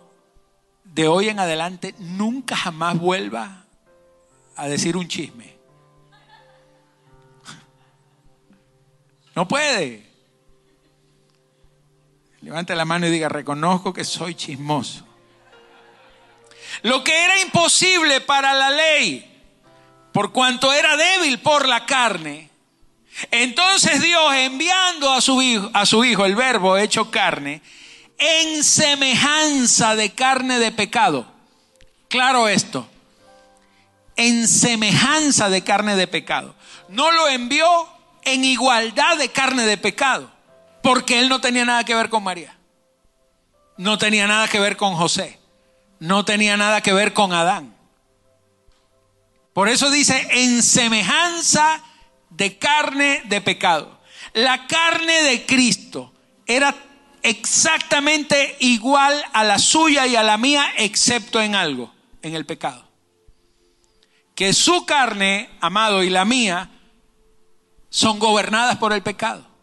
de 0.84 1.08
hoy 1.08 1.30
en 1.30 1.40
adelante 1.40 1.94
nunca 2.00 2.56
jamás 2.56 2.98
vuelva 2.98 3.66
a 4.56 4.68
decir 4.68 4.98
un 4.98 5.08
chisme. 5.08 5.56
No 9.36 9.48
puede. 9.48 10.08
Levante 12.48 12.76
la 12.76 12.86
mano 12.86 13.06
y 13.06 13.10
diga, 13.10 13.28
reconozco 13.28 13.92
que 13.92 14.06
soy 14.06 14.34
chismoso. 14.34 15.06
lo 16.82 17.04
que 17.04 17.26
era 17.26 17.42
imposible 17.42 18.22
para 18.22 18.54
la 18.54 18.70
ley, 18.70 19.44
por 20.14 20.32
cuanto 20.32 20.72
era 20.72 20.96
débil 20.96 21.40
por 21.40 21.68
la 21.68 21.86
carne. 21.86 22.50
Entonces 23.32 24.02
Dios 24.02 24.34
enviando 24.34 25.12
a 25.12 25.20
su 25.20 25.42
hijo, 25.42 25.70
a 25.74 25.86
su 25.86 26.06
hijo 26.06 26.26
el 26.26 26.38
verbo 26.38 26.78
hecho 26.78 27.12
carne, 27.12 27.62
en 28.18 28.64
semejanza 28.64 29.98
de 29.98 30.12
carne 30.12 30.58
de 30.60 30.72
pecado. 30.72 31.28
Claro 32.08 32.48
esto, 32.48 32.88
en 34.16 34.48
semejanza 34.48 35.50
de 35.50 35.66
carne 35.66 35.98
de 35.98 36.08
pecado. 36.08 36.56
No 36.88 37.12
lo 37.12 37.28
envió 37.28 37.68
en 38.24 38.46
igualdad 38.46 39.18
de 39.18 39.28
carne 39.28 39.66
de 39.66 39.78
pecado, 39.78 40.32
porque 40.88 41.20
él 41.20 41.28
no 41.28 41.42
tenía 41.42 41.66
nada 41.66 41.84
que 41.84 41.94
ver 41.94 42.08
con 42.08 42.24
María. 42.24 42.56
No 43.76 43.98
tenía 43.98 44.26
nada 44.26 44.48
que 44.48 44.58
ver 44.58 44.78
con 44.78 44.96
José. 44.96 45.38
No 46.00 46.24
tenía 46.24 46.56
nada 46.56 46.80
que 46.80 46.94
ver 46.94 47.12
con 47.12 47.34
Adán. 47.34 47.76
Por 49.52 49.68
eso 49.68 49.92
dice, 49.92 50.26
en 50.32 50.64
semejanza 50.64 51.84
de 52.30 52.58
carne 52.58 53.22
de 53.26 53.42
pecado. 53.42 54.00
La 54.32 54.66
carne 54.66 55.24
de 55.24 55.46
Cristo 55.46 56.14
era 56.46 56.74
exactamente 57.22 58.56
igual 58.62 59.22
a 59.34 59.44
la 59.44 59.60
suya 59.60 60.08
y 60.08 60.16
a 60.16 60.24
la 60.24 60.38
mía, 60.38 60.72
excepto 60.78 61.42
en 61.42 61.56
algo, 61.56 61.94
en 62.22 62.34
el 62.34 62.46
pecado. 62.46 62.88
Que 64.36 64.54
su 64.54 64.86
carne, 64.86 65.50
amado, 65.60 66.02
y 66.02 66.10
la 66.10 66.24
mía 66.24 66.70
son 67.90 68.20
gobernadas 68.20 68.78
por 68.78 68.94
el 68.94 69.04
pecado. 69.04 69.57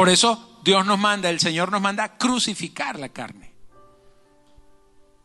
Por 0.00 0.08
eso 0.08 0.58
Dios 0.64 0.86
nos 0.86 0.98
manda, 0.98 1.28
el 1.28 1.40
Señor 1.40 1.70
nos 1.70 1.82
manda 1.82 2.04
a 2.04 2.16
crucificar 2.16 2.98
la 2.98 3.10
carne. 3.10 3.52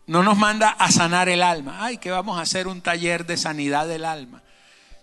No 0.05 0.21
nos 0.21 0.37
manda 0.37 0.71
a 0.71 0.91
sanar 0.91 1.29
el 1.29 1.43
alma. 1.43 1.77
Ay, 1.79 1.97
que 1.97 2.11
vamos 2.11 2.37
a 2.37 2.41
hacer 2.41 2.67
un 2.67 2.81
taller 2.81 3.25
de 3.25 3.37
sanidad 3.37 3.87
del 3.87 4.03
alma. 4.03 4.43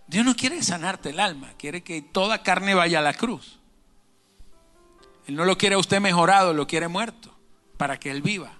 Dios 0.06 0.26
no 0.26 0.36
quiere 0.36 0.62
sanarte 0.62 1.08
el 1.08 1.20
alma, 1.20 1.54
quiere 1.56 1.82
que 1.82 2.02
toda 2.02 2.42
carne 2.42 2.74
vaya 2.74 2.98
a 2.98 3.02
la 3.02 3.14
cruz. 3.14 3.60
Él 5.26 5.36
no 5.36 5.46
lo 5.46 5.56
quiere 5.56 5.76
a 5.76 5.78
usted 5.78 6.02
mejorado, 6.02 6.52
lo 6.52 6.66
quiere 6.66 6.88
muerto, 6.88 7.34
para 7.78 7.98
que 7.98 8.10
Él 8.10 8.20
viva. 8.20 8.52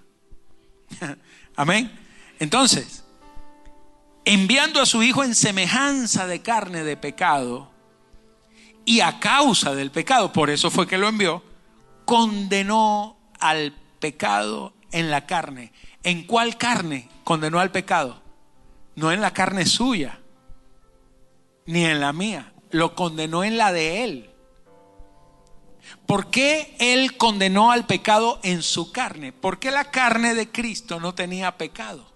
Amén. 1.55 1.91
Entonces, 2.39 3.03
enviando 4.25 4.81
a 4.81 4.87
su 4.87 5.03
Hijo 5.03 5.23
en 5.23 5.35
semejanza 5.35 6.25
de 6.25 6.41
carne 6.41 6.83
de 6.83 6.97
pecado, 6.97 7.71
y 8.85 8.99
a 8.99 9.19
causa 9.19 9.75
del 9.75 9.91
pecado, 9.91 10.33
por 10.33 10.49
eso 10.49 10.69
fue 10.69 10.87
que 10.87 10.97
lo 10.97 11.07
envió, 11.07 11.43
condenó 12.05 13.17
al 13.39 13.73
pecado 13.99 14.73
en 14.91 15.09
la 15.09 15.25
carne. 15.25 15.71
¿En 16.03 16.23
cuál 16.23 16.57
carne 16.57 17.09
condenó 17.23 17.59
al 17.59 17.71
pecado? 17.71 18.21
No 18.95 19.11
en 19.11 19.21
la 19.21 19.31
carne 19.31 19.65
suya, 19.65 20.19
ni 21.65 21.85
en 21.85 21.99
la 21.99 22.13
mía, 22.13 22.53
lo 22.71 22.95
condenó 22.95 23.43
en 23.43 23.57
la 23.57 23.71
de 23.71 24.03
Él. 24.03 24.29
¿Por 26.05 26.29
qué 26.29 26.75
Él 26.79 27.17
condenó 27.17 27.71
al 27.71 27.85
pecado 27.85 28.39
en 28.43 28.61
su 28.63 28.91
carne? 28.91 29.31
Porque 29.31 29.71
la 29.71 29.85
carne 29.91 30.33
de 30.33 30.51
Cristo 30.51 30.99
no 30.99 31.15
tenía 31.15 31.57
pecado. 31.57 32.11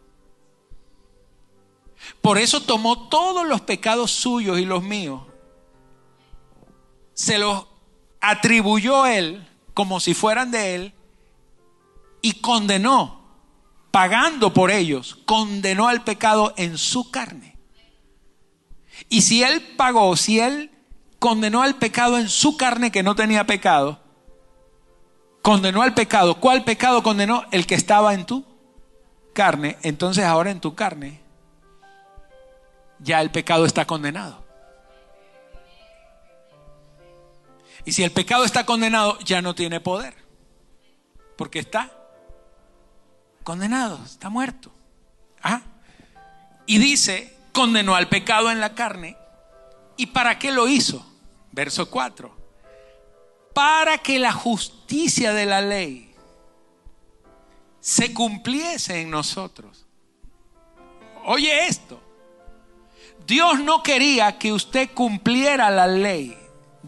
Por 2.21 2.37
eso 2.37 2.61
tomó 2.61 3.07
todos 3.09 3.47
los 3.47 3.61
pecados 3.61 4.11
suyos 4.11 4.59
y 4.59 4.65
los 4.65 4.83
míos. 4.83 5.21
Se 7.17 7.39
los 7.39 7.65
atribuyó 8.21 9.07
Él 9.07 9.47
como 9.73 9.99
si 9.99 10.13
fueran 10.13 10.51
de 10.51 10.75
Él 10.75 10.93
y 12.21 12.33
condenó, 12.41 13.21
pagando 13.89 14.53
por 14.53 14.69
ellos, 14.69 15.17
condenó 15.25 15.87
al 15.87 16.03
pecado 16.03 16.53
en 16.57 16.77
su 16.77 17.09
carne. 17.09 17.57
Y 19.09 19.21
si 19.21 19.41
Él 19.41 19.73
pagó, 19.75 20.15
si 20.15 20.39
Él 20.39 20.69
condenó 21.17 21.63
al 21.63 21.77
pecado 21.77 22.19
en 22.19 22.29
su 22.29 22.55
carne 22.55 22.91
que 22.91 23.01
no 23.01 23.15
tenía 23.15 23.47
pecado. 23.47 23.99
Condenó 25.41 25.81
al 25.81 25.95
pecado. 25.95 26.39
¿Cuál 26.39 26.65
pecado 26.65 27.01
condenó? 27.01 27.45
El 27.51 27.65
que 27.65 27.73
estaba 27.73 28.13
en 28.13 28.27
tu 28.27 28.45
carne. 29.33 29.77
Entonces 29.81 30.23
ahora 30.23 30.51
en 30.51 30.59
tu 30.59 30.75
carne 30.75 31.21
ya 32.99 33.21
el 33.21 33.31
pecado 33.31 33.65
está 33.65 33.85
condenado. 33.85 34.46
Y 37.87 37.93
si 37.93 38.03
el 38.03 38.11
pecado 38.11 38.43
está 38.43 38.65
condenado, 38.65 39.17
ya 39.19 39.41
no 39.41 39.55
tiene 39.55 39.79
poder. 39.79 40.13
Porque 41.37 41.59
está 41.59 41.89
condenado, 43.45 44.03
está 44.03 44.29
muerto. 44.29 44.73
¿Ah? 45.41 45.61
Y 46.65 46.79
dice, 46.79 47.33
condenó 47.53 47.95
al 47.95 48.09
pecado 48.09 48.51
en 48.51 48.59
la 48.59 48.75
carne 48.75 49.15
¿Y 49.95 50.07
para 50.07 50.37
qué 50.37 50.51
lo 50.51 50.67
hizo? 50.67 51.09
Verso 51.53 51.89
4. 51.89 52.35
Para 53.53 53.97
que 53.99 54.19
la 54.19 54.33
justicia 54.33 55.31
de 55.31 55.45
la 55.45 55.61
ley 55.61 56.13
se 57.79 58.13
cumpliese 58.13 58.99
en 58.99 59.09
nosotros. 59.09 59.87
Oye 61.23 61.67
esto. 61.67 62.01
Dios 63.25 63.61
no 63.61 63.81
quería 63.81 64.37
que 64.37 64.51
usted 64.51 64.89
cumpliera 64.93 65.71
la 65.71 65.87
ley. 65.87 66.37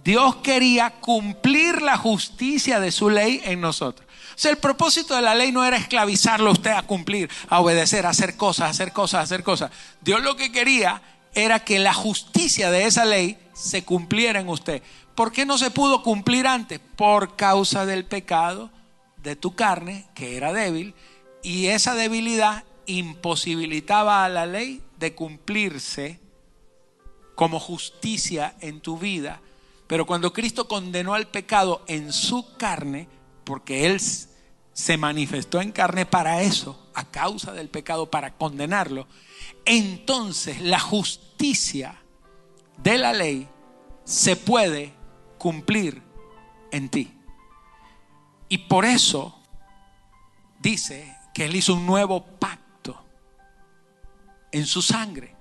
Dios 0.04 0.38
quería 0.38 0.92
cumplir 0.92 1.82
la 1.82 1.98
justicia 1.98 2.80
de 2.80 2.92
su 2.92 3.10
ley 3.10 3.42
en 3.44 3.62
nosotros. 3.62 4.08
O 4.08 4.42
sea, 4.42 4.52
el 4.52 4.58
propósito 4.58 5.16
de 5.16 5.22
la 5.22 5.36
ley 5.36 5.52
no 5.52 5.66
era 5.66 5.78
esclavizarlo 5.78 6.50
a 6.50 6.54
usted 6.54 6.72
a 6.72 6.84
cumplir, 6.84 7.30
a 7.50 7.60
obedecer, 7.60 8.06
a 8.06 8.10
hacer 8.10 8.38
cosas, 8.38 8.68
a 8.68 8.70
hacer 8.70 8.94
cosas, 8.94 9.20
a 9.20 9.24
hacer 9.24 9.44
cosas. 9.44 9.72
Dios 10.02 10.22
lo 10.22 10.36
que 10.36 10.52
quería 10.52 11.02
era 11.34 11.60
que 11.60 11.80
la 11.80 11.94
justicia 11.94 12.72
de 12.72 12.86
esa 12.86 13.06
ley 13.06 13.38
se 13.54 13.84
cumpliera 13.84 14.40
en 14.40 14.50
usted. 14.50 14.82
¿Por 15.16 15.32
qué 15.32 15.46
no 15.46 15.58
se 15.58 15.72
pudo 15.72 16.04
cumplir 16.04 16.48
antes? 16.48 16.80
Por 16.80 17.36
causa 17.36 17.86
del 17.86 18.06
pecado 18.06 18.72
de 19.18 19.36
tu 19.36 19.56
carne, 19.56 20.08
que 20.16 20.38
era 20.38 20.54
débil, 20.54 20.96
y 21.44 21.68
esa 21.68 21.94
debilidad 21.94 22.64
imposibilitaba 22.86 24.24
a 24.24 24.30
la 24.30 24.46
ley 24.46 24.82
de 24.98 25.14
cumplirse 25.14 26.20
como 27.36 27.60
justicia 27.60 28.56
en 28.62 28.82
tu 28.82 28.98
vida. 28.98 29.42
Pero 29.90 30.06
cuando 30.06 30.32
Cristo 30.32 30.68
condenó 30.68 31.16
al 31.16 31.30
pecado 31.30 31.82
en 31.88 32.14
su 32.14 32.56
carne, 32.58 33.08
porque 33.44 33.88
Él 33.88 34.00
se 34.00 34.98
manifestó 34.98 35.60
en 35.62 35.72
carne 35.72 36.06
para 36.06 36.44
eso, 36.44 36.92
a 36.94 37.06
causa 37.06 37.54
del 37.54 37.70
pecado, 37.70 38.12
para 38.12 38.38
condenarlo, 38.38 39.08
entonces 39.66 40.62
la 40.62 40.80
justicia 40.80 41.96
de 42.78 43.00
la 43.00 43.14
ley 43.14 43.50
se 44.04 44.36
puede 44.36 44.94
cumplir 45.40 46.04
en 46.72 46.90
ti. 46.90 47.12
Y 48.48 48.60
por 48.60 48.86
eso 48.86 49.40
dice 50.60 51.18
que 51.34 51.46
Él 51.46 51.56
hizo 51.56 51.74
un 51.74 51.88
nuevo 51.88 52.24
pacto 52.24 53.04
en 54.52 54.68
su 54.68 54.84
sangre. 54.84 55.36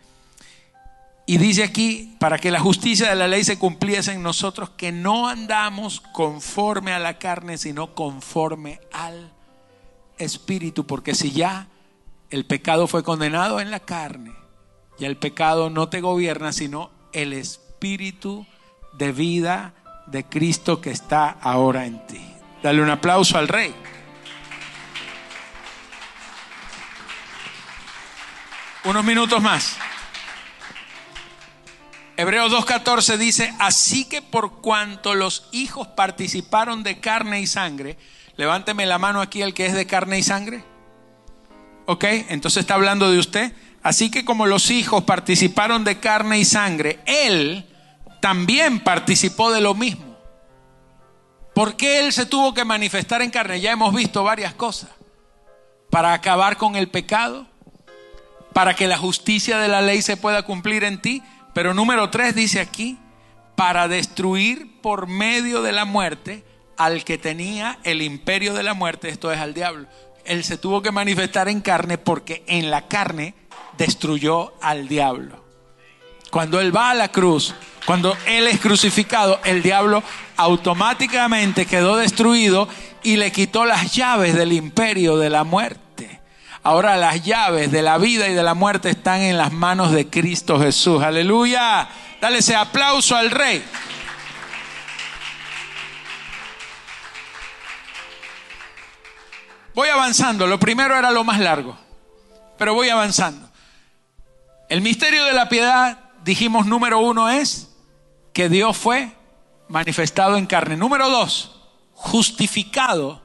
Y 1.29 1.37
dice 1.37 1.63
aquí, 1.63 2.17
para 2.19 2.39
que 2.39 2.51
la 2.51 2.59
justicia 2.59 3.11
de 3.11 3.15
la 3.15 3.29
ley 3.29 3.45
se 3.45 3.59
cumpliese 3.59 4.13
en 4.13 4.23
nosotros, 4.23 4.71
que 4.71 4.93
no 4.93 5.29
andamos 5.29 6.01
conforme 6.01 6.93
a 6.93 6.99
la 6.99 7.19
carne, 7.19 7.59
sino 7.59 7.95
conforme 7.95 8.81
al 8.93 9.31
Espíritu, 10.17 10.87
porque 10.87 11.15
si 11.15 11.31
ya 11.31 11.69
el 12.31 12.47
pecado 12.47 12.87
fue 12.87 13.05
condenado 13.05 13.61
en 13.61 13.71
la 13.71 13.79
carne. 13.79 14.33
Y 14.99 15.05
el 15.05 15.19
pecado 15.19 15.69
no 15.69 15.91
te 15.91 16.01
gobierna, 16.01 16.51
sino 16.51 16.91
el 17.13 17.35
espíritu 17.35 18.47
de 18.95 19.13
vida 19.13 19.75
de 20.07 20.25
Cristo 20.25 20.81
que 20.81 20.93
está 20.93 21.29
ahora 21.43 21.85
en 21.85 22.07
ti. 22.07 22.27
Dale 22.63 22.81
un 22.81 22.89
aplauso 22.89 23.37
al 23.37 23.49
rey. 23.49 23.75
Unos 28.85 29.05
minutos 29.05 29.43
más. 29.43 29.77
Hebreos 32.19 32.51
2.14 32.51 33.17
dice, 33.17 33.55
así 33.61 34.05
que 34.05 34.23
por 34.23 34.61
cuanto 34.61 35.15
los 35.15 35.49
hijos 35.53 35.87
participaron 35.87 36.83
de 36.83 36.99
carne 36.99 37.41
y 37.41 37.47
sangre, 37.47 37.97
levánteme 38.37 38.87
la 38.87 38.99
mano 38.99 39.21
aquí 39.21 39.41
el 39.41 39.55
que 39.55 39.67
es 39.67 39.73
de 39.73 39.87
carne 39.87 40.19
y 40.19 40.25
sangre. 40.25 40.65
¿Ok? 41.87 42.03
Entonces 42.29 42.63
está 42.63 42.75
hablando 42.75 43.09
de 43.09 43.21
usted. 43.21 43.53
Así 43.85 44.11
que 44.11 44.25
como 44.25 44.47
los 44.47 44.73
hijos 44.73 45.05
participaron 45.05 45.85
de 45.85 46.01
carne 46.01 46.41
y 46.41 46.45
sangre, 46.45 46.99
Él 47.07 47.65
también 48.21 48.81
participó 48.81 49.53
de 49.53 49.61
lo 49.61 49.75
mismo. 49.75 50.19
¿Por 51.55 51.77
qué 51.77 52.01
Él 52.01 52.13
se 52.13 52.27
tuvo 52.27 52.53
que 52.53 52.65
manifestar 52.65 53.23
en 53.23 53.31
carne? 53.31 53.61
Ya 53.61 53.71
hemos 53.71 53.95
visto 53.95 54.25
varias 54.25 54.55
cosas. 54.55 54.91
Para 55.89 56.15
acabar 56.15 56.57
con 56.57 56.75
el 56.75 56.89
pecado, 56.89 57.47
para 58.53 58.75
que 58.75 58.89
la 58.89 58.99
justicia 58.99 59.59
de 59.59 59.69
la 59.69 59.83
ley 59.83 60.03
se 60.03 60.17
pueda 60.17 60.43
cumplir 60.43 60.83
en 60.83 61.01
ti. 61.01 61.23
Pero 61.59 61.75
número 61.75 62.09
tres 62.09 62.37
dice 62.37 62.61
aquí, 62.61 62.99
para 63.57 63.89
destruir 63.89 64.81
por 64.81 65.09
medio 65.09 65.61
de 65.61 65.73
la 65.73 65.85
muerte 65.85 66.45
al 66.77 67.03
que 67.03 67.19
tenía 67.19 67.81
el 67.83 68.01
imperio 68.01 68.55
de 68.55 68.63
la 68.63 68.75
muerte, 68.75 69.09
esto 69.09 69.33
es 69.33 69.41
al 69.41 69.55
diablo 69.55 69.89
Él 70.25 70.45
se 70.45 70.57
tuvo 70.57 70.83
que 70.83 70.93
manifestar 70.93 71.49
en 71.49 71.61
carne 71.61 71.99
porque 71.99 72.45
en 72.47 72.71
la 72.71 72.87
carne 72.87 73.35
destruyó 73.77 74.53
al 74.63 74.87
diablo. 74.87 75.45
Cuando 76.31 76.61
Él 76.61 76.73
va 76.77 76.91
a 76.91 76.95
la 76.95 77.09
cruz, 77.09 77.53
cuando 77.85 78.17
Él 78.29 78.47
es 78.47 78.61
crucificado, 78.61 79.41
el 79.43 79.61
diablo 79.61 80.05
automáticamente 80.37 81.67
quedó 81.67 81.97
destruido 81.97 82.69
y 83.03 83.17
le 83.17 83.33
quitó 83.33 83.65
las 83.65 83.93
llaves 83.93 84.37
del 84.37 84.53
imperio 84.53 85.19
de 85.19 85.31
la 85.31 85.43
muerte. 85.43 85.88
Ahora 86.69 86.99
las 86.99 87.23
llaves 87.25 87.73
de 87.73 87.81
la 87.81 87.97
vida 87.97 88.29
y 88.29 88.35
de 88.35 88.43
la 88.43 88.53
muerte 88.53 88.91
están 88.91 89.23
en 89.23 89.39
las 89.39 89.55
manos 89.55 89.91
de 89.91 90.11
Cristo 90.11 90.61
Jesús. 90.61 91.03
Aleluya. 91.03 91.89
Dale 92.21 92.41
ese 92.41 92.55
aplauso 92.55 93.17
al 93.17 93.31
rey. 93.31 93.65
Voy 99.75 99.89
avanzando. 99.89 100.47
Lo 100.47 100.61
primero 100.61 100.95
era 100.95 101.11
lo 101.11 101.25
más 101.25 101.41
largo, 101.41 101.75
pero 102.59 102.75
voy 102.75 102.91
avanzando. 102.91 103.49
El 104.69 104.83
misterio 104.83 105.25
de 105.25 105.33
la 105.33 105.49
piedad, 105.49 105.99
dijimos, 106.23 106.67
número 106.67 106.99
uno 106.99 107.31
es 107.31 107.71
que 108.35 108.51
Dios 108.51 108.77
fue 108.77 109.11
manifestado 109.69 110.37
en 110.37 110.45
carne. 110.45 110.77
Número 110.77 111.09
dos, 111.09 111.63
justificado 111.95 113.23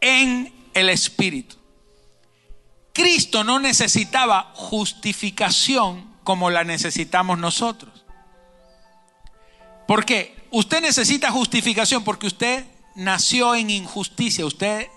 en 0.00 0.54
el 0.74 0.90
Espíritu. 0.90 1.61
Cristo 2.92 3.44
no 3.44 3.58
necesitaba 3.58 4.52
justificación 4.54 6.12
como 6.24 6.50
la 6.50 6.64
necesitamos 6.64 7.38
nosotros. 7.38 8.04
¿Por 9.86 10.04
qué? 10.04 10.46
Usted 10.50 10.80
necesita 10.80 11.30
justificación 11.30 12.04
porque 12.04 12.26
usted 12.26 12.66
nació 12.94 13.54
en 13.54 13.70
injusticia, 13.70 14.46
usted 14.46 14.88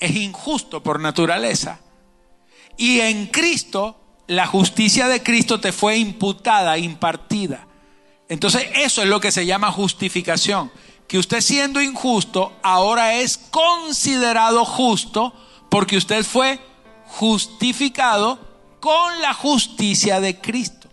es 0.00 0.16
injusto 0.16 0.82
por 0.82 1.00
naturaleza. 1.00 1.80
Y 2.76 3.00
en 3.00 3.26
Cristo, 3.26 4.00
la 4.26 4.46
justicia 4.46 5.08
de 5.08 5.22
Cristo 5.22 5.60
te 5.60 5.72
fue 5.72 5.98
imputada, 5.98 6.78
impartida. 6.78 7.66
Entonces 8.28 8.66
eso 8.74 9.02
es 9.02 9.08
lo 9.08 9.20
que 9.20 9.30
se 9.30 9.46
llama 9.46 9.70
justificación. 9.70 10.72
Que 11.06 11.18
usted 11.18 11.40
siendo 11.42 11.82
injusto, 11.82 12.56
ahora 12.62 13.14
es 13.14 13.36
considerado 13.36 14.64
justo 14.64 15.34
porque 15.70 15.98
usted 15.98 16.24
fue 16.24 16.58
justificado 17.14 18.40
con 18.80 19.20
la 19.22 19.32
justicia 19.34 20.20
de 20.20 20.40
Cristo. 20.40 20.88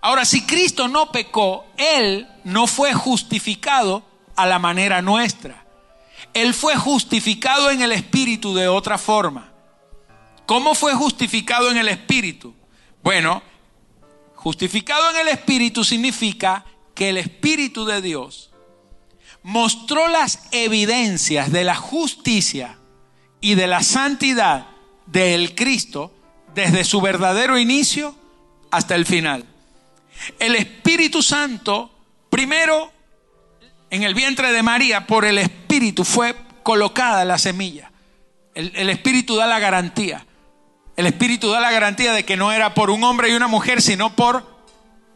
Ahora, 0.00 0.24
si 0.24 0.44
Cristo 0.44 0.88
no 0.88 1.12
pecó, 1.12 1.66
Él 1.76 2.26
no 2.42 2.66
fue 2.66 2.92
justificado 2.92 4.02
a 4.34 4.44
la 4.44 4.58
manera 4.58 5.02
nuestra. 5.02 5.64
Él 6.34 6.52
fue 6.52 6.74
justificado 6.74 7.70
en 7.70 7.80
el 7.80 7.92
Espíritu 7.92 8.54
de 8.54 8.66
otra 8.66 8.98
forma. 8.98 9.52
¿Cómo 10.46 10.74
fue 10.74 10.94
justificado 10.94 11.70
en 11.70 11.76
el 11.76 11.88
Espíritu? 11.88 12.52
Bueno, 13.02 13.40
justificado 14.34 15.10
en 15.10 15.20
el 15.20 15.28
Espíritu 15.28 15.84
significa 15.84 16.64
que 16.92 17.10
el 17.10 17.18
Espíritu 17.18 17.84
de 17.84 18.02
Dios 18.02 18.50
mostró 19.44 20.08
las 20.08 20.48
evidencias 20.50 21.52
de 21.52 21.62
la 21.62 21.76
justicia 21.76 22.78
y 23.40 23.54
de 23.54 23.68
la 23.68 23.82
santidad 23.82 24.73
del 25.14 25.54
Cristo 25.54 26.12
desde 26.54 26.84
su 26.84 27.00
verdadero 27.00 27.56
inicio 27.56 28.14
hasta 28.70 28.94
el 28.96 29.06
final. 29.06 29.46
El 30.38 30.56
Espíritu 30.56 31.22
Santo 31.22 31.90
primero 32.28 32.92
en 33.90 34.02
el 34.02 34.12
vientre 34.12 34.50
de 34.50 34.62
María, 34.64 35.06
por 35.06 35.24
el 35.24 35.38
Espíritu 35.38 36.04
fue 36.04 36.34
colocada 36.64 37.24
la 37.24 37.38
semilla. 37.38 37.92
El, 38.54 38.90
Espíritu 38.90 39.36
da 39.36 39.46
la 39.46 39.60
garantía. 39.60 40.26
El 40.96 41.06
Espíritu 41.06 41.50
da 41.50 41.60
la 41.60 41.70
garantía 41.70 42.12
de 42.12 42.24
que 42.24 42.36
no 42.36 42.50
era 42.50 42.74
por 42.74 42.90
un 42.90 43.04
hombre 43.04 43.28
y 43.28 43.34
una 43.34 43.46
mujer, 43.46 43.80
sino 43.80 44.16
por 44.16 44.44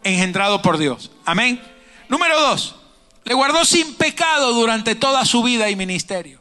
engendrado 0.04 0.62
por 0.62 0.78
Dios. 0.78 1.10
Amén. 1.24 1.60
Número 2.08 2.40
dos, 2.40 2.76
le 3.24 3.34
guardó 3.34 3.64
sin 3.64 3.94
pecado 3.94 4.52
durante 4.52 4.94
toda 4.94 5.24
su 5.24 5.42
vida 5.42 5.68
y 5.70 5.76
ministerio. 5.76 6.37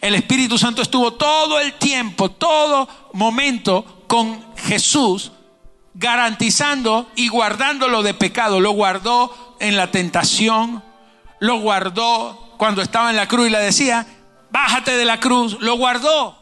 El 0.00 0.14
Espíritu 0.14 0.58
Santo 0.58 0.82
estuvo 0.82 1.14
todo 1.14 1.60
el 1.60 1.74
tiempo, 1.74 2.30
todo 2.30 2.88
momento 3.12 4.04
con 4.06 4.44
Jesús, 4.56 5.32
garantizando 5.94 7.10
y 7.16 7.28
guardándolo 7.28 8.02
de 8.02 8.14
pecado. 8.14 8.60
Lo 8.60 8.72
guardó 8.72 9.56
en 9.60 9.76
la 9.76 9.90
tentación, 9.90 10.82
lo 11.40 11.58
guardó 11.60 12.54
cuando 12.56 12.82
estaba 12.82 13.10
en 13.10 13.16
la 13.16 13.28
cruz 13.28 13.48
y 13.48 13.50
le 13.50 13.58
decía, 13.58 14.06
bájate 14.50 14.96
de 14.96 15.04
la 15.04 15.20
cruz, 15.20 15.58
lo 15.60 15.76
guardó 15.76 16.38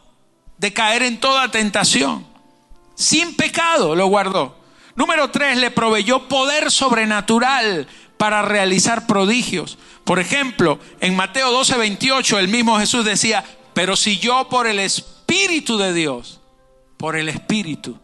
de 0.58 0.72
caer 0.72 1.02
en 1.02 1.20
toda 1.20 1.50
tentación. 1.50 2.26
Sin 2.94 3.36
pecado 3.36 3.94
lo 3.94 4.06
guardó. 4.06 4.56
Número 4.94 5.30
tres, 5.30 5.58
le 5.58 5.70
proveyó 5.70 6.26
poder 6.26 6.70
sobrenatural 6.70 7.86
para 8.16 8.42
realizar 8.42 9.06
prodigios. 9.06 9.78
Por 10.04 10.18
ejemplo, 10.18 10.78
en 11.00 11.16
Mateo 11.16 11.50
12, 11.52 11.76
28, 11.76 12.38
el 12.38 12.48
mismo 12.48 12.78
Jesús 12.78 13.04
decía, 13.04 13.44
pero 13.74 13.96
si 13.96 14.18
yo 14.18 14.48
por 14.48 14.66
el 14.66 14.78
Espíritu 14.78 15.76
de 15.78 15.92
Dios, 15.92 16.40
por 16.96 17.16
el 17.16 17.28
Espíritu, 17.28 17.98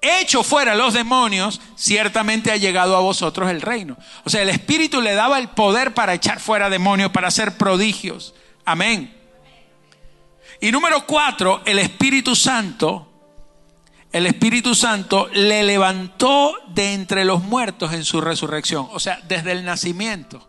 hecho 0.00 0.42
fuera 0.42 0.74
los 0.74 0.94
demonios, 0.94 1.60
ciertamente 1.76 2.50
ha 2.50 2.56
llegado 2.56 2.96
a 2.96 3.00
vosotros 3.00 3.50
el 3.50 3.60
reino. 3.60 3.96
O 4.24 4.30
sea, 4.30 4.42
el 4.42 4.48
Espíritu 4.48 5.00
le 5.00 5.14
daba 5.14 5.38
el 5.38 5.48
poder 5.48 5.94
para 5.94 6.14
echar 6.14 6.40
fuera 6.40 6.68
demonios, 6.68 7.12
para 7.12 7.28
hacer 7.28 7.56
prodigios. 7.56 8.34
Amén. 8.64 9.16
Y 10.60 10.72
número 10.72 11.06
cuatro, 11.06 11.62
el 11.64 11.78
Espíritu 11.78 12.34
Santo, 12.34 13.11
el 14.12 14.26
Espíritu 14.26 14.74
Santo 14.74 15.28
le 15.32 15.62
levantó 15.62 16.54
de 16.68 16.92
entre 16.92 17.24
los 17.24 17.42
muertos 17.42 17.94
en 17.94 18.04
su 18.04 18.20
resurrección. 18.20 18.88
O 18.92 19.00
sea, 19.00 19.20
desde 19.26 19.52
el 19.52 19.64
nacimiento, 19.64 20.48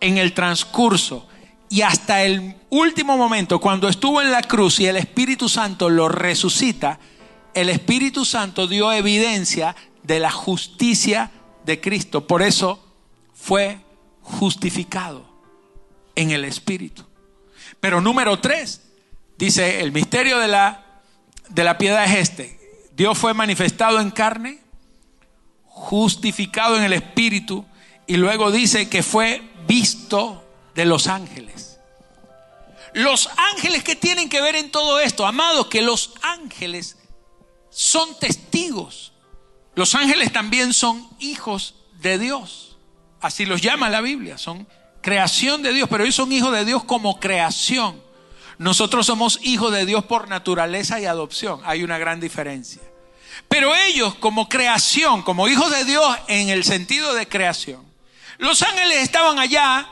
en 0.00 0.18
el 0.18 0.34
transcurso 0.34 1.28
y 1.68 1.82
hasta 1.82 2.24
el 2.24 2.56
último 2.68 3.16
momento, 3.16 3.60
cuando 3.60 3.88
estuvo 3.88 4.20
en 4.20 4.32
la 4.32 4.42
cruz 4.42 4.80
y 4.80 4.86
el 4.86 4.96
Espíritu 4.96 5.48
Santo 5.48 5.88
lo 5.88 6.08
resucita, 6.08 6.98
el 7.54 7.68
Espíritu 7.68 8.24
Santo 8.24 8.66
dio 8.66 8.92
evidencia 8.92 9.76
de 10.02 10.18
la 10.18 10.32
justicia 10.32 11.30
de 11.64 11.80
Cristo. 11.80 12.26
Por 12.26 12.42
eso 12.42 12.84
fue 13.34 13.78
justificado 14.22 15.24
en 16.16 16.32
el 16.32 16.44
Espíritu. 16.44 17.04
Pero 17.78 18.00
número 18.00 18.40
tres, 18.40 18.82
dice, 19.38 19.80
el 19.80 19.92
misterio 19.92 20.40
de 20.40 20.48
la, 20.48 21.02
de 21.48 21.62
la 21.62 21.78
piedad 21.78 22.04
es 22.04 22.18
este. 22.18 22.59
Dios 23.00 23.16
fue 23.16 23.32
manifestado 23.32 23.98
en 23.98 24.10
carne, 24.10 24.58
justificado 25.64 26.76
en 26.76 26.82
el 26.82 26.92
Espíritu, 26.92 27.64
y 28.06 28.18
luego 28.18 28.50
dice 28.50 28.90
que 28.90 29.02
fue 29.02 29.40
visto 29.66 30.44
de 30.74 30.84
los 30.84 31.06
ángeles. 31.06 31.78
Los 32.92 33.30
ángeles 33.38 33.84
que 33.84 33.96
tienen 33.96 34.28
que 34.28 34.42
ver 34.42 34.54
en 34.54 34.70
todo 34.70 35.00
esto, 35.00 35.26
amados, 35.26 35.68
que 35.68 35.80
los 35.80 36.12
ángeles 36.20 36.98
son 37.70 38.18
testigos. 38.18 39.14
Los 39.74 39.94
ángeles 39.94 40.30
también 40.30 40.74
son 40.74 41.08
hijos 41.20 41.76
de 42.02 42.18
Dios. 42.18 42.76
Así 43.22 43.46
los 43.46 43.62
llama 43.62 43.88
la 43.88 44.02
Biblia. 44.02 44.36
Son 44.36 44.68
creación 45.00 45.62
de 45.62 45.72
Dios, 45.72 45.88
pero 45.88 46.04
ellos 46.04 46.16
son 46.16 46.32
hijos 46.32 46.52
de 46.52 46.66
Dios 46.66 46.84
como 46.84 47.18
creación. 47.18 47.98
Nosotros 48.58 49.06
somos 49.06 49.40
hijos 49.42 49.72
de 49.72 49.86
Dios 49.86 50.04
por 50.04 50.28
naturaleza 50.28 51.00
y 51.00 51.06
adopción. 51.06 51.62
Hay 51.64 51.82
una 51.82 51.96
gran 51.96 52.20
diferencia. 52.20 52.89
Pero 53.48 53.74
ellos 53.74 54.14
como 54.16 54.48
creación, 54.48 55.22
como 55.22 55.48
hijos 55.48 55.70
de 55.70 55.84
Dios 55.84 56.16
en 56.28 56.48
el 56.48 56.64
sentido 56.64 57.14
de 57.14 57.28
creación. 57.28 57.84
Los 58.38 58.62
ángeles 58.62 58.98
estaban 58.98 59.38
allá 59.38 59.88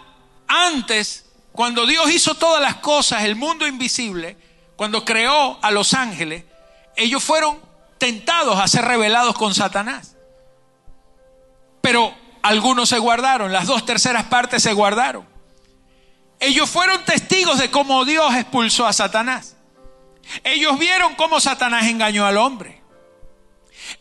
antes, 0.46 1.26
cuando 1.52 1.86
Dios 1.86 2.10
hizo 2.10 2.34
todas 2.34 2.62
las 2.62 2.76
cosas, 2.76 3.24
el 3.24 3.36
mundo 3.36 3.66
invisible, 3.66 4.36
cuando 4.76 5.04
creó 5.04 5.58
a 5.60 5.70
los 5.70 5.92
ángeles, 5.92 6.44
ellos 6.96 7.22
fueron 7.22 7.60
tentados 7.98 8.58
a 8.58 8.68
ser 8.68 8.84
revelados 8.84 9.36
con 9.36 9.54
Satanás. 9.54 10.16
Pero 11.80 12.14
algunos 12.42 12.88
se 12.88 12.98
guardaron, 12.98 13.52
las 13.52 13.66
dos 13.66 13.84
terceras 13.84 14.24
partes 14.24 14.62
se 14.62 14.72
guardaron. 14.72 15.26
Ellos 16.40 16.70
fueron 16.70 17.04
testigos 17.04 17.58
de 17.58 17.70
cómo 17.70 18.04
Dios 18.04 18.34
expulsó 18.34 18.86
a 18.86 18.92
Satanás. 18.92 19.56
Ellos 20.44 20.78
vieron 20.78 21.14
cómo 21.16 21.40
Satanás 21.40 21.86
engañó 21.86 22.26
al 22.26 22.36
hombre. 22.36 22.80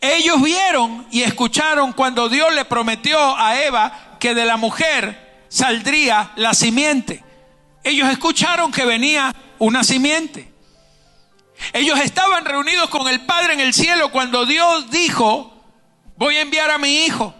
Ellos 0.00 0.40
vieron 0.42 1.06
y 1.10 1.22
escucharon 1.22 1.92
cuando 1.92 2.28
Dios 2.28 2.52
le 2.54 2.64
prometió 2.64 3.36
a 3.36 3.60
Eva 3.62 4.16
que 4.20 4.34
de 4.34 4.44
la 4.44 4.56
mujer 4.56 5.46
saldría 5.48 6.32
la 6.36 6.54
simiente. 6.54 7.24
Ellos 7.82 8.08
escucharon 8.08 8.70
que 8.70 8.84
venía 8.84 9.34
una 9.58 9.82
simiente. 9.82 10.52
Ellos 11.72 11.98
estaban 12.00 12.44
reunidos 12.44 12.88
con 12.88 13.08
el 13.08 13.20
Padre 13.22 13.54
en 13.54 13.60
el 13.60 13.74
cielo 13.74 14.10
cuando 14.10 14.46
Dios 14.46 14.90
dijo, 14.90 15.52
voy 16.16 16.36
a 16.36 16.42
enviar 16.42 16.70
a 16.70 16.78
mi 16.78 17.04
hijo. 17.04 17.34